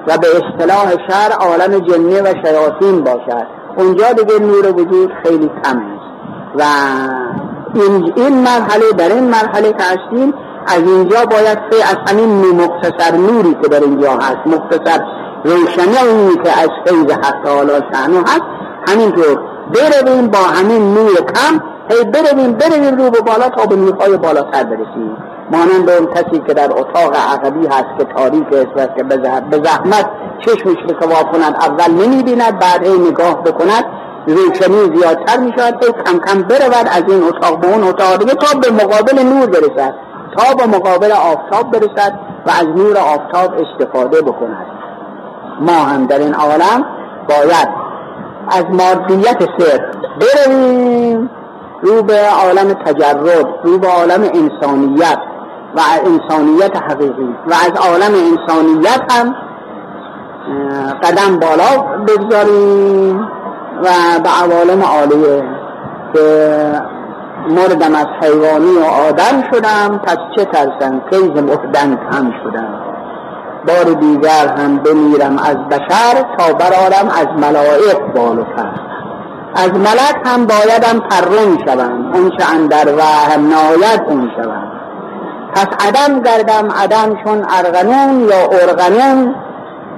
و 0.07 0.17
به 0.17 0.27
اصطلاح 0.27 0.91
شهر 1.09 1.31
عالم 1.31 1.79
جنه 1.79 2.21
و 2.21 2.33
شیاطین 2.45 3.03
باشد. 3.03 3.47
اونجا 3.77 4.11
دیگه 4.11 4.39
نور 4.39 4.71
وجود 4.71 5.11
خیلی 5.23 5.47
کم 5.63 5.77
است. 5.77 6.05
و 6.55 6.63
این, 7.73 8.13
این 8.15 8.41
مرحله 8.41 8.91
در 8.97 9.09
این 9.09 9.23
مرحله 9.23 9.71
که 9.71 9.83
از 10.67 10.81
اینجا 10.81 11.25
باید 11.25 11.57
سه 11.71 11.83
از 11.83 11.97
همین 12.07 12.61
مختصر 12.61 13.15
نوری 13.17 13.57
که 13.61 13.67
در 13.67 13.79
اینجا 13.79 14.11
هست 14.11 14.47
مختصر 14.47 14.99
روشنی 15.43 15.97
اونی 16.09 16.35
که 16.43 16.61
از 16.61 16.69
فیض 16.85 17.17
تعالی 17.45 17.71
شعنو 17.93 18.19
هست 18.19 18.41
همینطور 18.87 19.54
برویم 19.73 20.27
با 20.27 20.39
همین 20.39 20.93
نور 20.93 21.15
کم 21.15 21.61
هی 21.89 22.03
برویم 22.03 22.53
برویم 22.53 22.97
رو 22.97 23.09
به 23.09 23.21
بالا 23.21 23.49
تا 23.49 23.65
به 23.65 23.75
نورهای 23.75 24.17
بالاتر 24.17 24.63
برسیم. 24.63 25.17
مانند 25.51 25.89
اون 25.89 26.07
کسی 26.13 26.39
که 26.47 26.53
در 26.53 26.71
اتاق 26.71 27.15
عقبی 27.33 27.67
هست 27.67 27.97
که 27.97 28.03
تاریک 28.17 28.47
است 28.53 28.67
و 28.75 28.87
که 28.87 29.03
به 29.03 29.15
زحمت 29.63 30.09
چشمش 30.39 30.77
رو 30.89 31.07
کند 31.07 31.55
اول 31.55 31.91
نمی 31.91 32.23
بیند 32.23 32.59
بعد 32.59 32.87
هی 32.87 32.97
نگاه 32.97 33.43
بکند. 33.43 33.85
روشنی 34.27 34.97
زیادتر 34.97 35.39
می 35.39 35.53
شود 35.57 35.85
کم 36.05 36.19
کم 36.19 36.41
برود 36.41 36.87
از 36.91 37.03
این 37.07 37.23
اتاق 37.23 37.59
به 37.59 37.73
اون 37.73 37.83
اتاق 37.83 38.17
دیگه 38.17 38.33
تا 38.33 38.59
به 38.59 38.83
مقابل 38.83 39.23
نور 39.23 39.45
برسد. 39.45 39.93
تا 40.37 40.55
به 40.55 40.77
مقابل 40.77 41.11
آفتاب 41.11 41.71
برسد 41.71 42.19
و 42.45 42.49
از 42.49 42.65
نور 42.65 42.97
آفتاب 42.97 43.53
استفاده 43.53 44.21
بکند. 44.21 44.65
ما 45.59 45.73
هم 45.73 46.05
در 46.05 46.19
این 46.19 46.33
عالم 46.33 46.85
باید 47.29 47.84
از 48.49 48.65
مادیت 48.69 49.39
صرف. 49.59 49.81
برویم 50.19 51.29
رو 51.81 52.03
به 52.03 52.19
عالم 52.43 52.73
تجرد 52.73 53.47
رو 53.63 53.77
به 53.77 53.87
عالم 53.87 54.21
انسانیت 54.21 55.19
و 55.75 55.81
انسانیت 56.05 56.77
حقیقی. 56.77 57.35
و 57.47 57.53
از 57.53 57.89
عالم 57.89 58.13
انسانیت 58.13 59.11
هم 59.11 59.35
قدم 61.03 61.39
بالا 61.39 61.81
بگذاریم 62.07 63.19
و 63.83 64.19
به 64.23 64.29
عوالم 64.29 64.83
عالیه 64.83 65.43
که 66.13 66.81
مردم 67.49 67.95
از 67.95 68.05
حیوانی 68.21 68.77
و 68.77 68.83
آدم 68.83 69.43
شدم 69.51 69.97
پس 69.97 70.17
چه 70.35 70.45
ترسم 70.45 71.01
کیز 71.09 71.43
مهدن 71.43 71.95
کم 72.11 72.31
شدم. 72.43 72.94
بار 73.67 73.93
دیگر 73.93 74.47
هم 74.57 74.77
بمیرم 74.77 75.37
از 75.37 75.55
بشر 75.55 76.25
تا 76.37 76.53
برارم 76.53 77.09
از 77.09 77.27
ملائک 77.37 77.99
بالو 78.15 78.43
کرد 78.43 78.85
از 79.55 79.69
ملک 79.69 80.15
هم 80.25 80.45
بایدم 80.45 80.99
پرون 81.09 81.57
شوم 81.65 82.11
اون 82.13 82.29
چه 82.29 82.53
اندر 82.53 82.95
وهم 82.95 83.47
ناید 83.47 84.01
اون 84.07 84.31
شوم. 84.35 84.71
پس 85.55 85.67
عدم 85.87 86.21
گردم 86.21 86.71
عدم 86.71 87.23
چون 87.23 87.45
ارغنون 87.49 88.29
یا 88.29 88.45
ارغنون 88.51 89.35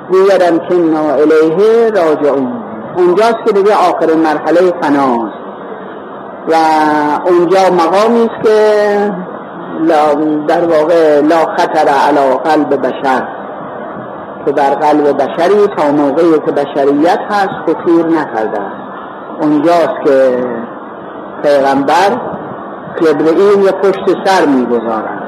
گویدم 0.09 0.57
که 0.57 0.75
الیه 0.99 1.89
راجعون. 1.89 2.63
اونجاست 2.97 3.37
که 3.45 3.51
دیگه 3.51 3.73
آخر 3.73 4.13
مرحله 4.13 4.73
فناست. 4.81 5.37
و 6.47 6.55
اونجا 7.25 7.59
مقامی 7.59 8.29
است 8.29 8.43
که 8.43 9.13
در 10.47 10.65
واقع 10.65 11.21
لا 11.21 11.45
خطر 11.57 11.89
علی 11.89 12.37
قلب 12.43 12.87
بشر. 12.87 13.36
که 14.47 14.53
در 14.53 14.75
قلب 14.75 15.23
بشری 15.23 15.67
تا 15.77 15.91
موقعی 15.91 16.39
که 16.45 16.51
بشریت 16.51 17.19
هست 17.29 17.49
خطور 17.65 18.05
نکرده. 18.05 18.61
اونجاست 19.41 20.03
که 20.05 20.45
پیغمبر 21.43 22.21
کبرئیل 23.01 23.63
یا 23.65 23.71
پشت 23.71 24.25
سر 24.25 24.45
می‌گذارند 24.45 25.23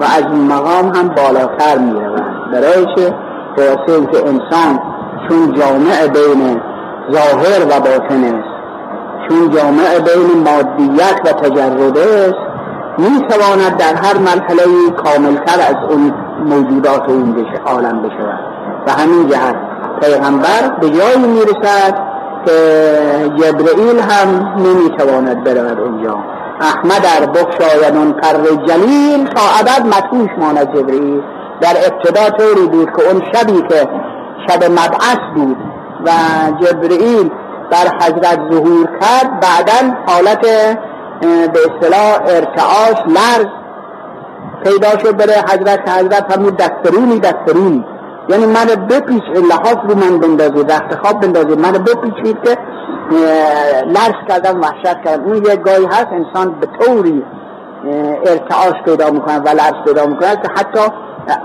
و 0.00 0.04
از 0.04 0.24
این 0.32 0.52
مقام 0.52 0.94
هم 0.94 1.08
بالاتر 1.08 1.78
می‌روند 1.78 2.50
برای 2.52 2.86
چه؟ 2.96 3.14
که 4.12 4.18
انسان 4.26 4.80
چون 5.28 5.52
جامع 5.54 6.06
بین 6.06 6.60
ظاهر 7.12 7.64
و 7.64 7.80
باطن 7.80 8.24
است 8.24 8.58
چون 9.28 9.50
جامع 9.50 9.98
بین 9.98 10.44
مادیت 10.44 11.20
و 11.24 11.32
تجربه 11.32 12.00
است 12.00 12.48
می 12.98 13.28
تواند 13.28 13.76
در 13.76 13.94
هر 13.94 14.18
مرحله 14.18 14.90
کاملتر 14.96 15.60
از 15.68 15.90
اون 15.90 16.14
موجودات 16.44 17.08
این 17.08 17.32
بشه 17.32 17.62
عالم 17.66 18.02
بشود 18.02 18.57
و 18.86 18.90
همین 18.90 19.28
جهت 19.28 19.56
پیغمبر 20.02 20.76
به 20.80 20.90
جایی 20.90 21.26
می‌رسد 21.26 21.98
که 22.46 22.52
جبرئیل 23.36 23.98
هم 23.98 24.54
نمی‌تواند 24.58 25.44
برود 25.44 25.80
اونجا. 25.80 26.18
احمد 26.60 27.02
در 27.02 27.26
بخشاید 27.26 27.96
اون 27.96 28.12
پر 28.12 28.66
جلیل 28.66 29.26
تا 29.26 29.42
ابد 29.60 29.86
مطوش 29.86 30.30
ماند 30.38 30.76
جبرئیل. 30.76 31.22
در 31.60 31.76
ابتدا 31.86 32.30
طوری 32.30 32.66
بود 32.66 32.90
که 32.96 33.10
اون 33.10 33.22
شبی 33.32 33.62
که 33.68 33.88
شب 34.48 34.64
مبعث 34.64 35.18
بود 35.34 35.56
و 36.06 36.10
جبرئیل 36.60 37.30
بر 37.70 37.86
حضرت 38.00 38.38
ظهور 38.52 38.86
کرد 39.00 39.40
بعدا 39.40 39.94
حالت 40.06 40.40
به 41.20 41.58
اصطلاح 41.66 42.18
ارتعاش 42.26 42.98
لرز 43.06 43.46
پیدا 44.64 44.98
شد 44.98 45.16
برای 45.16 45.38
حضرت 45.38 45.88
حضرت 45.88 46.36
همون 46.36 46.50
دسترونی 46.50 47.20
دسترونی. 47.20 47.84
یعنی 48.28 48.46
من 48.46 48.86
بپیچ 48.90 49.22
لحاظ 49.50 49.76
رو 49.88 49.94
من 49.94 50.18
بندازی 50.18 50.64
رخت 50.64 50.94
خواب 51.02 51.20
بندازی. 51.20 51.56
من 51.56 51.72
بپیچید 51.72 52.36
که 52.44 52.58
لرز 53.86 54.28
کردم 54.28 54.60
وحشت 54.60 55.02
کردم. 55.04 55.24
اون 55.24 55.36
یه 55.36 55.56
گاهی 55.56 55.86
هست 55.86 56.06
انسان 56.12 56.54
به 56.60 56.66
طوری 56.80 57.24
ارتعاش 58.26 58.82
پیدا 58.84 59.10
می‌کنن 59.10 59.38
و 59.38 59.48
لرز 59.48 59.84
پیدا 59.86 60.06
می‌کنن 60.06 60.34
که 60.34 60.48
حتی 60.56 60.80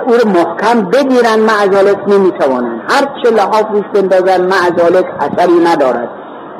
او 0.07 0.13
رو 0.13 0.29
محکم 0.29 0.81
بگیرن 0.81 1.39
معذالک 1.39 1.97
نمی‌توانن. 2.07 2.81
هر 2.89 3.23
چه 3.23 3.31
لحاظ 3.31 3.63
روش 3.73 3.85
بندازن 3.93 4.41
معذالک 4.41 5.05
اثری 5.19 5.59
ندارد 5.65 6.09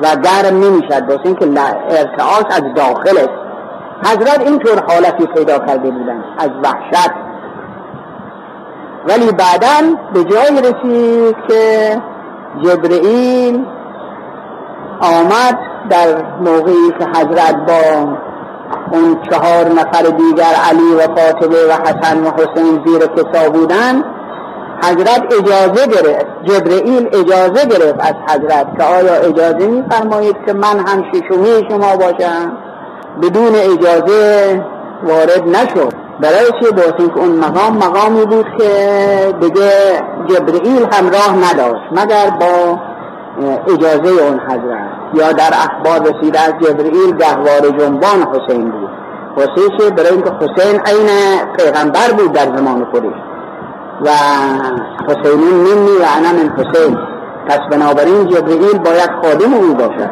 و 0.02 0.06
گرم 0.16 0.56
نمی‌شد 0.64 1.02
واسه 1.08 1.20
اینکه 1.24 1.46
ارتعاش 1.88 2.44
از 2.50 2.62
داخل 2.76 3.18
است 3.18 3.44
حضرت 4.06 4.40
اینطور 4.40 4.82
حالتی 4.88 5.26
پیدا 5.26 5.58
کرده 5.58 5.90
بودن 5.90 6.24
از 6.38 6.50
وحشت. 6.62 7.23
ولی 9.08 9.32
بعدا 9.32 9.96
به 10.14 10.24
جای 10.24 10.62
رسید 10.62 11.36
که 11.48 11.96
جبرئیل 12.64 13.64
آمد 15.00 15.58
در 15.90 16.22
موقعی 16.40 16.92
که 16.98 17.06
حضرت 17.06 17.56
با 17.66 18.08
اون 18.92 19.20
چهار 19.30 19.68
نفر 19.68 20.02
دیگر 20.02 20.54
علی 20.70 20.94
و 20.94 21.00
فاطمه 21.00 21.64
و 21.68 21.72
حسن 21.72 22.24
و 22.24 22.30
حسین 22.30 22.84
زیر 22.86 23.06
کسا 23.06 23.50
بودن 23.50 24.04
حضرت 24.82 25.34
اجازه 25.34 25.86
گرفت 25.86 26.26
جبرئیل 26.44 27.08
اجازه 27.12 27.66
گرفت 27.66 28.00
از 28.00 28.14
حضرت 28.28 28.66
که 28.78 28.84
آیا 28.84 29.14
اجازه 29.14 29.66
میفرمایید 29.66 30.36
که 30.46 30.52
من 30.52 30.78
هم 30.86 31.04
ششمی 31.12 31.68
شما 31.68 31.96
باشم؟ 31.96 32.52
بدون 33.22 33.54
اجازه 33.54 34.64
وارد 35.02 35.48
نشد. 35.48 36.03
برای 36.20 36.50
چه 36.60 36.70
باسید 36.70 37.14
که 37.14 37.20
اون 37.20 37.30
مقام 37.30 37.76
مقامی 37.76 38.24
بود 38.26 38.46
که 38.58 38.68
دیگه 39.40 39.70
جبرئیل 40.28 40.86
همراه 40.92 41.36
نداشت 41.50 41.84
مگر 41.92 42.30
با 42.40 42.78
اجازه 43.72 44.22
اون 44.22 44.40
حضرت 44.40 44.94
یا 45.14 45.32
در 45.32 45.50
اخبار 45.52 46.00
رسیده 46.00 46.40
از 46.40 46.52
جبرئیل 46.60 47.16
گهوار 47.16 47.78
جنبان 47.78 48.28
حسین 48.32 48.70
بود. 48.70 48.90
واسه 49.36 49.90
برای 49.90 50.10
اینکه 50.10 50.30
حسین 50.30 50.80
عین 50.80 51.08
پیغمبر 51.58 52.12
بود 52.18 52.32
در 52.32 52.56
زمان 52.56 52.86
خودش. 52.92 53.14
و 54.00 54.08
حسینین 55.08 55.54
منی 55.54 55.96
و 55.96 56.04
انا 56.16 56.32
من 56.32 56.48
حسین. 56.58 56.98
پس 57.48 57.58
بنابراین 57.70 58.26
جبرئیل 58.26 58.78
باید 58.78 59.10
خادم 59.22 59.54
او 59.54 59.74
باشد. 59.74 60.10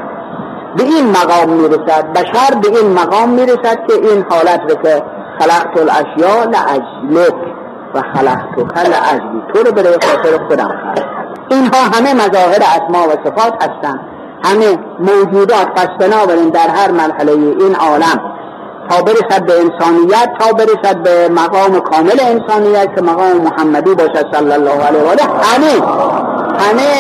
به 0.77 0.83
این 0.83 1.11
مقام 1.11 1.51
می‌رسد 1.51 2.13
بشر 2.13 2.55
به 2.63 2.79
این 2.79 2.93
مقام 2.93 3.29
می‌رسد 3.29 3.79
که 3.89 3.95
این 3.95 4.25
حالت 4.31 4.61
رو 4.69 4.77
که 4.83 5.03
خلقت 5.39 5.77
الاشیاء 5.77 6.45
لعجلک 6.45 7.35
و 7.95 8.03
خلقتک 8.15 8.77
لعجلی 8.77 9.43
تو 9.55 9.63
رو 9.63 9.73
برای 9.73 9.93
خاطر 9.93 10.45
خودم 10.49 10.69
خلق 10.95 11.07
اینها 11.51 11.79
همه 11.79 12.15
مظاهر 12.15 12.63
اسما 12.63 13.09
و 13.09 13.11
صفات 13.11 13.55
هستند 13.55 14.01
همه 14.45 14.79
موجودات 14.99 15.67
پس 15.67 15.89
بنابراین 16.01 16.49
در 16.49 16.69
هر 16.69 16.91
مرحله 16.91 17.33
این 17.33 17.75
عالم. 17.77 18.33
تا 18.91 19.03
برسد 19.03 19.47
به 19.47 19.53
انسانیت 19.61 20.29
تا 20.39 20.53
برسد 20.53 21.03
به 21.03 21.29
مقام 21.29 21.81
کامل 21.81 22.21
انسانیت 22.21 22.95
که 22.95 23.03
مقام 23.03 23.33
محمدی 23.33 23.95
باشد 23.95 24.27
صلی 24.35 24.53
الله 24.53 24.85
علیه 24.85 25.03
و 25.03 25.07
آله. 25.07 25.23
همه 25.23 25.83
همه 26.59 26.91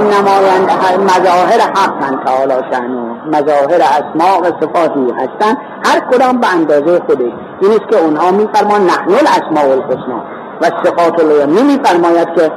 نماینده 0.00 0.96
مظاهر 0.96 1.60
حق 1.60 2.24
تعالی 2.24 2.54
شأنه 2.72 3.16
مظاهر 3.26 3.82
اسماء 3.82 4.40
و 4.40 4.44
صفاتی 4.44 5.10
هستند. 5.10 5.56
هر 5.84 6.00
کدام 6.00 6.40
به 6.40 6.52
اندازه 6.52 7.00
خودش 7.06 7.32
این 7.60 7.70
است 7.70 7.90
که 7.90 7.96
اونها 7.96 8.30
میفرمان 8.30 8.80
نحن 8.80 9.10
الاسماء 9.10 9.72
الحسنا 9.72 10.24
و 10.60 10.64
صفات 10.84 11.20
الله. 11.20 11.46
نمیفرماید 11.46 12.28
که 12.36 12.52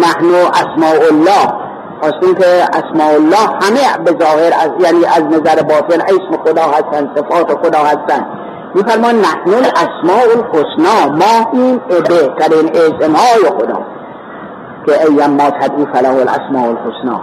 نحن 0.00 0.34
اسماء 0.34 1.08
الله. 1.10 1.66
خواستیم 2.00 2.34
که 2.34 2.46
اسماء 2.72 3.14
الله 3.14 3.46
همه 3.62 4.04
به 4.04 4.24
ظاهر 4.24 4.52
از 4.62 4.70
یعنی 4.78 5.04
از 5.04 5.22
نظر 5.22 5.62
باطن 5.62 6.00
اسم 6.00 6.42
خدا 6.44 6.62
هستن 6.62 7.10
صفات 7.16 7.66
خدا 7.66 7.78
هستن 7.78 8.26
میفرمان 8.74 9.14
نحن 9.14 9.54
الاسماء 9.54 10.24
الحسنا 10.36 11.16
ما 11.16 11.50
این 11.52 11.80
بهترین 11.88 12.70
اسمهای 12.74 13.44
خدا. 13.58 13.95
که 14.86 15.02
ایم 15.02 15.30
ما 15.30 15.50
تدعو 15.50 15.86
فله 15.92 16.08
الاسماء 16.08 16.68
الحسنا 16.68 17.20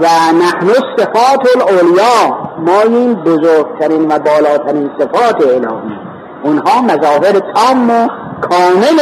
و 0.00 0.06
نحن 0.42 0.68
صفات 0.98 1.56
الاولیا 1.56 2.38
ما 2.58 2.80
این 2.80 3.14
بزرگترین 3.14 4.12
و 4.12 4.18
بالاترین 4.18 4.90
صفات 4.98 5.46
الهی. 5.46 5.98
اونها 6.42 6.82
مظاهر 6.82 7.32
تام 7.54 7.90
و 7.90 8.08
کامل 8.40 9.00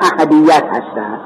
احدیت 0.00 0.64
هستند. 0.70 1.20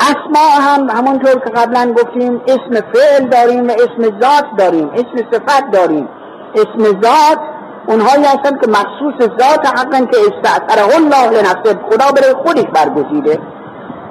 اسما 0.00 0.48
هم 0.60 0.90
همونطور 0.90 1.32
که 1.32 1.50
قبلا 1.50 1.92
گفتیم 1.92 2.40
اسم 2.46 2.84
فعل 2.92 3.28
داریم 3.28 3.68
و 3.68 3.70
اسم 3.70 4.20
ذات 4.20 4.44
داریم 4.58 4.90
اسم 4.94 5.26
صفت 5.32 5.70
داریم. 5.70 6.08
اسم 6.54 7.00
ذات 7.02 7.38
اونهایی 7.86 8.24
هستن 8.24 8.58
که 8.58 8.70
مخصوص 8.70 9.28
ذات 9.40 9.66
حقا 9.66 9.98
که 9.98 10.16
استعصره 10.18 10.96
الله 10.96 11.30
لنفسه. 11.30 11.78
خدا 11.90 12.12
برای 12.16 12.34
خودش 12.44 12.64
برگزیده. 12.74 13.40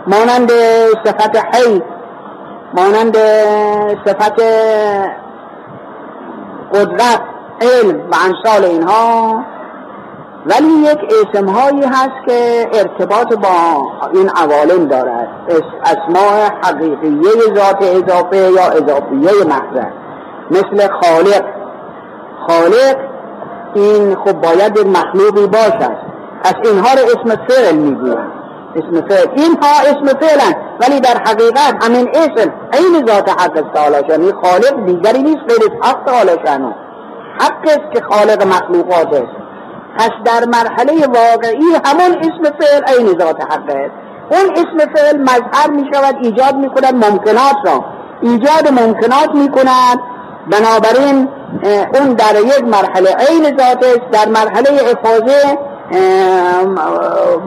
مانند 0.09 0.51
صفت 1.05 1.35
حی 1.35 1.81
مانند 2.73 3.17
صفت 4.05 4.41
قدرت 6.73 7.21
علم 7.61 7.99
و 8.11 8.15
امثال 8.25 8.65
اینها. 8.65 9.43
ولی 10.45 10.67
یک 10.67 10.97
اسم 10.97 11.49
هایی 11.49 11.83
هست 11.83 12.27
که 12.27 12.67
ارتباط 12.73 13.33
با 13.33 13.49
این 14.13 14.29
عوالم 14.29 14.87
دارد 14.87 15.27
اسماء 15.85 16.49
حقیقیه 16.61 17.55
ذات 17.55 17.81
اضافه 17.81 18.37
یا 18.37 18.65
اضافیه 18.65 19.43
محضر 19.45 19.91
مثل 20.51 20.87
خالق. 20.87 21.43
خالق 22.47 22.97
این 23.73 24.15
خب 24.15 24.33
باید 24.33 24.87
مخلوقی 24.87 25.47
باشد. 25.47 25.97
پس 26.43 26.55
اینها 26.63 26.93
رو 26.93 27.05
اسم 27.05 27.45
فعل 27.47 27.75
می‌گوید 27.75 28.38
اسم 28.75 29.08
فعل. 29.08 29.27
اینها 29.36 29.79
اسم 29.82 30.19
فعلن. 30.19 30.55
ولی 30.79 30.99
در 30.99 31.17
حقیقت 31.25 31.86
همین 31.86 32.10
اسم 32.13 32.51
این 32.73 33.05
ذات 33.08 33.29
حق 33.29 33.63
تعالی 33.73 34.34
خالق 34.43 34.86
دیگری 34.86 35.23
نیست 35.23 35.41
غیر 35.49 35.79
حق 35.84 36.05
تعالی 36.05 36.32
شنو 36.45 36.71
حق 37.39 37.67
است 37.67 37.93
که 37.93 38.01
خالق 38.01 38.47
مخلوقات 38.47 39.13
است. 39.13 39.39
پس 39.97 40.10
در 40.25 40.45
مرحله 40.45 41.08
واقعی 41.08 41.65
همون 41.86 42.17
اسم 42.17 42.53
فعل 42.60 42.97
این 42.97 43.19
ذات 43.19 43.41
حق 43.41 43.69
است. 43.69 43.93
اون 44.32 44.51
اسم 44.51 44.93
فعل 44.95 45.21
مظهر 45.21 45.69
می 45.69 45.89
شود 45.93 46.15
ایجاد 46.21 46.55
می 46.55 46.69
کند 46.69 47.05
ممکنات 47.05 47.55
را 47.65 47.86
ایجاد 48.21 48.67
ممکنات 48.67 49.29
می 49.34 49.49
کند 49.49 49.99
بنابراین 50.47 51.29
اون 51.93 52.13
در 52.13 52.36
یک 52.39 52.63
مرحله 52.63 53.15
عین 53.15 53.43
ذات 53.43 53.86
است. 53.86 54.10
در 54.12 54.27
مرحله 54.27 54.69
افاظه 54.69 55.58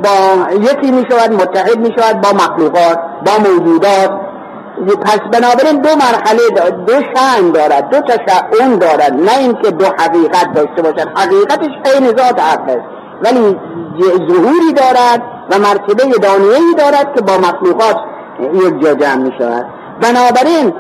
با 0.03 0.53
یکی 0.53 0.91
می 0.91 1.07
شود 1.11 1.33
متحد 1.33 1.79
می 1.79 1.95
شود 1.99 2.21
با 2.21 2.33
مخلوقات 2.33 2.99
با 3.27 3.51
موجودات. 3.51 4.11
پس 5.03 5.19
بنابراین 5.33 5.81
دو 5.81 5.89
مرحله 5.89 6.71
دو 6.87 6.93
شأن 6.93 7.51
دارد 7.53 7.91
دو 7.91 8.01
تشعن 8.01 8.79
دارد. 8.79 9.13
نه 9.13 9.39
اینکه 9.39 9.71
دو 9.71 9.85
حقیقت 9.85 10.53
داشته 10.55 10.83
باشد. 10.83 11.09
حقیقتش 11.17 11.71
عین 11.85 12.07
ذات 12.07 12.41
حق 12.41 12.69
است. 12.69 12.87
ولی 13.23 13.59
ظهوری 14.29 14.73
دارد 14.77 15.23
و 15.51 15.59
مرتبه 15.59 16.19
دانیهی 16.23 16.75
دارد 16.79 17.15
که 17.15 17.23
با 17.23 17.39
مخلوقات 17.39 17.97
یک 18.41 18.83
جا 18.83 18.95
جمع 18.95 19.23
می 19.23 19.33
شود 19.39 19.67
بنابراین 20.01 20.75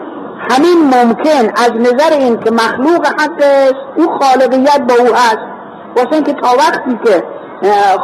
همین 0.50 0.78
ممکن 0.94 1.52
از 1.56 1.72
نظر 1.74 2.12
این 2.12 2.36
که 2.40 2.50
مخلوق 2.50 3.06
حق 3.06 3.42
است 3.42 3.74
او 3.96 4.06
خالقیت 4.20 4.80
با 4.88 4.94
او 4.94 5.14
هست. 5.14 5.52
واسه 5.96 6.12
اینکه 6.12 6.32
تا 6.32 6.48
وقتی 6.48 6.98
که 7.04 7.24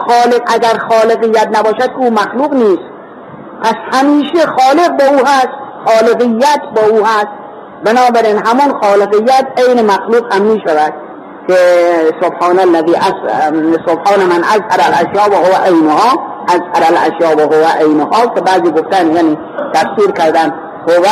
خالق 0.08 0.42
اگر 0.46 0.78
خالقیت 0.90 1.48
نباشد 1.58 1.90
او 1.96 2.10
مخلوق 2.10 2.54
نیست. 2.54 2.88
پس 3.62 3.74
همیشه 3.92 4.46
خالق 4.46 4.96
با 4.98 5.04
او 5.04 5.26
هست 5.26 5.48
خالقیت 5.86 6.60
با 6.76 6.82
او 6.90 7.06
هست. 7.06 7.28
بنابراین 7.84 8.38
همون 8.46 8.80
خالقیت 8.80 9.46
عین 9.56 9.86
مخلوق 9.86 10.34
هم 10.34 10.42
می 10.42 10.60
شود 10.66 10.92
که 11.48 11.54
سبحان 12.22 12.58
الذي 12.58 12.92
سبحان 13.86 14.20
من 14.26 14.44
اظهر 14.44 14.80
الاشیاء 14.86 15.28
و 15.28 15.34
هو 15.34 15.64
عینها 15.64 16.18
اظهر 16.48 16.84
الاشیاء 16.86 17.36
و 17.36 17.54
هو 17.54 17.64
عینها 17.80 18.26
که 18.26 18.40
بعضی 18.40 18.70
گفتن 18.70 19.16
یعنی 19.16 19.38
تفسیر 19.74 20.10
کردن. 20.10 20.54
هو 20.88 21.06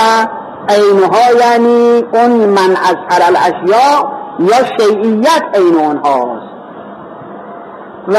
عینها 0.69 1.33
یعنی 1.41 2.05
اون 2.13 2.31
من 2.31 2.77
اظهر 2.77 3.23
الاشیاء 3.27 4.17
یا 4.39 4.65
شیعیت 4.79 5.43
عین 5.55 5.77
اونهاست 5.77 6.56
و 8.09 8.16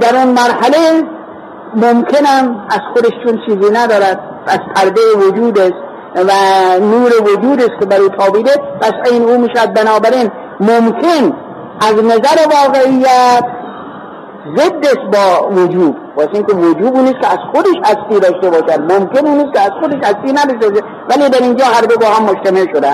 در 0.00 0.16
اون 0.16 0.28
مرحله 0.28 1.02
ممکنم 1.76 2.66
از 2.70 2.80
خودش 2.94 3.12
چون 3.24 3.40
چیزی 3.46 3.72
ندارد. 3.72 4.20
از 4.46 4.58
پرده 4.76 5.00
وجود 5.26 5.58
است 5.58 5.74
و 6.14 6.30
نور 6.80 7.12
وجود 7.22 7.60
است 7.60 7.80
که 7.80 7.86
برای 7.86 8.08
تابیده 8.18 8.50
پس 8.80 8.92
این 9.12 9.22
او 9.22 9.38
می‌شد 9.38 9.72
بنابراین 9.72 10.30
ممکن 10.60 11.36
از 11.80 11.94
نظر 12.04 12.48
واقعیت 12.54 13.44
ضد 14.56 14.86
است 14.86 15.10
با 15.12 15.48
وجود. 15.48 15.96
واسه 16.16 16.30
اینکه 16.34 16.52
وجود 16.52 16.96
نیست 16.96 17.20
که 17.20 17.26
از 17.26 17.38
خودش 17.54 17.76
هستی 17.84 18.20
داشته 18.20 18.50
باشد. 18.50 18.80
ممکن 18.92 19.28
نیست 19.28 19.54
که 19.54 19.60
از 19.60 19.70
خودش 19.80 20.08
هستی 20.08 20.32
نداشته 20.32 20.82
ولی 21.10 21.28
در 21.28 21.42
اینجا 21.42 21.64
هر 21.64 21.80
دو 21.80 21.96
با 21.96 22.06
هم 22.06 22.24
مجتمع 22.24 22.66
شده 22.74 22.88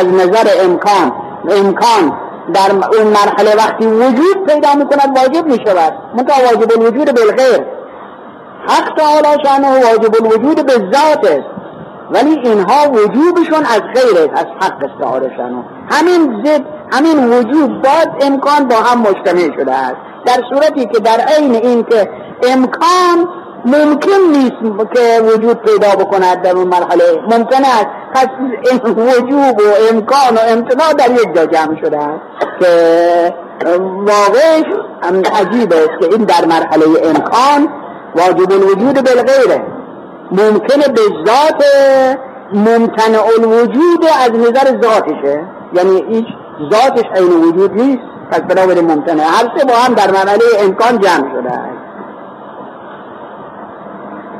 از 0.00 0.06
نظر 0.06 0.48
امکان. 0.64 1.12
امکان 1.50 2.21
در 2.54 2.70
اون 2.98 3.06
مرحله 3.06 3.56
وقتی 3.56 3.86
وجود 3.86 4.46
پیدا 4.46 4.74
می‌کند 4.74 5.18
واجب 5.18 5.46
می‌شود. 5.46 5.92
منتها 6.14 6.42
واجب 6.44 6.80
الوجود 6.80 7.14
بالغیر 7.14 7.66
حق 8.68 8.94
تعالی 8.96 9.42
شانه 9.44 9.68
واجب 9.68 10.24
الوجود 10.24 10.66
به 10.66 10.72
ذات 10.72 11.30
است. 11.30 11.48
ولی 12.10 12.30
اینها 12.30 12.90
وجوبشون 12.90 13.64
از 13.64 13.80
غیر 13.94 14.30
از 14.34 14.46
حق 14.60 14.90
تعالی 15.00 15.26
شانه. 15.36 15.64
همین 15.90 16.44
ضد 16.44 16.62
همین 16.92 17.32
وجود 17.32 17.82
باید 17.82 18.08
امکان 18.20 18.68
با 18.68 18.76
هم 18.76 18.98
مجتمع 18.98 19.56
شده 19.58 19.72
است. 19.74 19.96
در 20.26 20.42
صورتی 20.52 20.86
که 20.86 21.00
در 21.00 21.20
عین 21.20 21.54
این 21.54 21.84
که 21.84 22.10
امکان 22.42 23.28
ممکن 23.64 24.20
نیست 24.32 24.92
که 24.94 25.20
وجود 25.22 25.58
پیدا 25.58 26.04
بکند 26.04 26.42
در 26.42 26.56
اون 26.56 26.68
مرحله. 26.68 27.04
ممکن 27.22 27.64
است. 27.64 27.86
پس 28.14 28.26
وجوب 28.96 29.60
و 29.60 29.90
امکان 29.90 30.34
و 30.36 30.40
امتناع 30.48 30.92
در 30.92 31.10
یک 31.10 31.34
جا 31.34 31.46
جمع 31.46 31.80
شده 31.84 31.98
است 31.98 32.20
که 32.60 32.68
واقعش 33.96 34.64
عجیب 35.34 35.72
است 35.72 36.00
که 36.00 36.06
این 36.12 36.24
در 36.24 36.44
مرحله 36.44 36.84
امکان 37.04 37.68
واجب 38.16 38.52
الوجود 38.52 38.94
بالغیره. 38.94 39.62
ممکنه 40.30 40.88
به 40.88 41.02
ذات 41.26 41.64
ممتنع 42.52 43.22
الوجود 43.38 44.04
از 44.24 44.30
نظر 44.30 44.80
ذاتشه. 44.82 45.46
یعنی 45.72 46.04
هیچ 46.08 46.26
ذاتش 46.72 47.04
عین 47.16 47.32
وجود 47.42 47.72
نیست. 47.72 48.02
پس 48.30 48.40
بنابراین 48.40 48.92
ممتنع. 48.92 49.22
هر 49.22 49.58
سه 49.58 49.64
با 49.64 49.74
هم 49.74 49.94
در 49.94 50.10
مرحله 50.10 50.44
امکان 50.60 50.98
جمع 50.98 51.40
شده 51.40 51.50
است. 51.50 51.91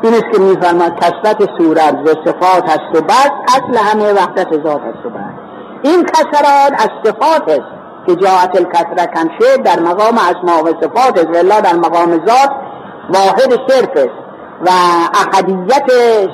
این 0.03 0.15
است 0.15 0.25
که 0.33 0.39
میفرماد 0.39 0.93
کسرت 1.01 1.49
صورت 1.59 1.95
و 1.95 2.09
صفات 2.25 2.71
هست 2.71 2.95
و 2.95 3.01
بس 3.01 3.31
اصل 3.49 3.77
همه 3.77 4.13
وحدت 4.13 4.53
ذات 4.53 4.81
هست 4.81 5.07
و 5.07 5.11
بس. 5.11 5.21
این 5.83 6.05
کسرات 6.05 6.73
از 6.73 6.89
صفات 7.05 7.49
است 7.49 7.69
که 8.07 8.17
جاعت 8.17 8.57
الکسره 8.57 9.07
کم 9.15 9.29
شد 9.41 9.63
در 9.63 9.81
مقام 9.81 10.19
اسماء 10.19 10.63
و 10.63 10.69
صفات 10.81 11.19
است 11.19 11.29
و 11.29 11.61
در 11.61 11.75
مقام 11.75 12.11
ذات 12.11 12.51
واحد 13.15 13.61
صرف 13.69 13.91
است 13.97 14.23
و 14.67 14.71
احدیت 15.15 15.91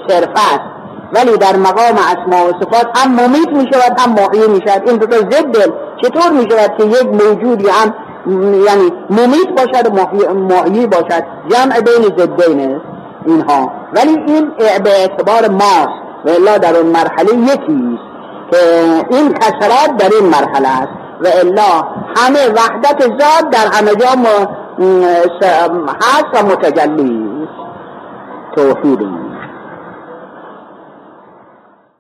صرف 0.09 0.31
است. 0.31 0.79
ولی 1.13 1.37
در 1.37 1.57
مقام 1.57 1.97
اسماء 1.97 2.49
و 2.49 2.53
صفات 2.61 2.99
هم 2.99 3.11
ممیت 3.11 3.49
می 3.49 3.67
شود 3.73 4.01
هم 4.01 4.11
محیی 4.11 4.47
می 4.49 4.61
شود 4.67 4.89
این 4.89 4.97
دوتا 4.97 5.17
ضد 5.17 5.73
چطور 6.03 6.31
می 6.33 6.51
شود 6.51 6.77
که 6.79 6.85
یک 6.85 7.07
موجودی 7.07 7.69
هم 7.69 7.95
یعنی 8.67 8.93
ممیت 9.11 9.49
باشد 9.57 9.87
و 9.87 10.35
محیی 10.35 10.87
باشد؟ 10.87 11.25
جمع 11.49 11.81
بین 11.81 12.17
ضدین 12.19 12.75
است. 12.75 12.88
اینها. 13.29 13.73
ولی 13.93 14.11
این 14.27 14.51
به 14.85 14.91
اعتبار 14.91 15.49
ماست. 15.49 16.09
و 16.25 16.31
الا 16.31 16.59
در 16.59 16.77
اون 16.77 16.87
مرحله 16.87 17.35
یکی 17.35 17.99
که 18.51 18.59
این 19.11 19.33
کسرات 19.33 19.97
در 19.99 20.11
این 20.21 20.31
مرحله 20.31 20.69
است. 20.69 20.93
و 21.21 21.27
الا 21.27 21.88
همه 22.17 22.49
وحدت 22.49 23.03
ذات 23.03 23.51
در 23.51 23.67
همه 23.73 23.95
جا 23.95 24.07
هست 26.03 26.27
و 26.35 26.47
متجلی. 26.47 27.29
توحید 28.57 29.28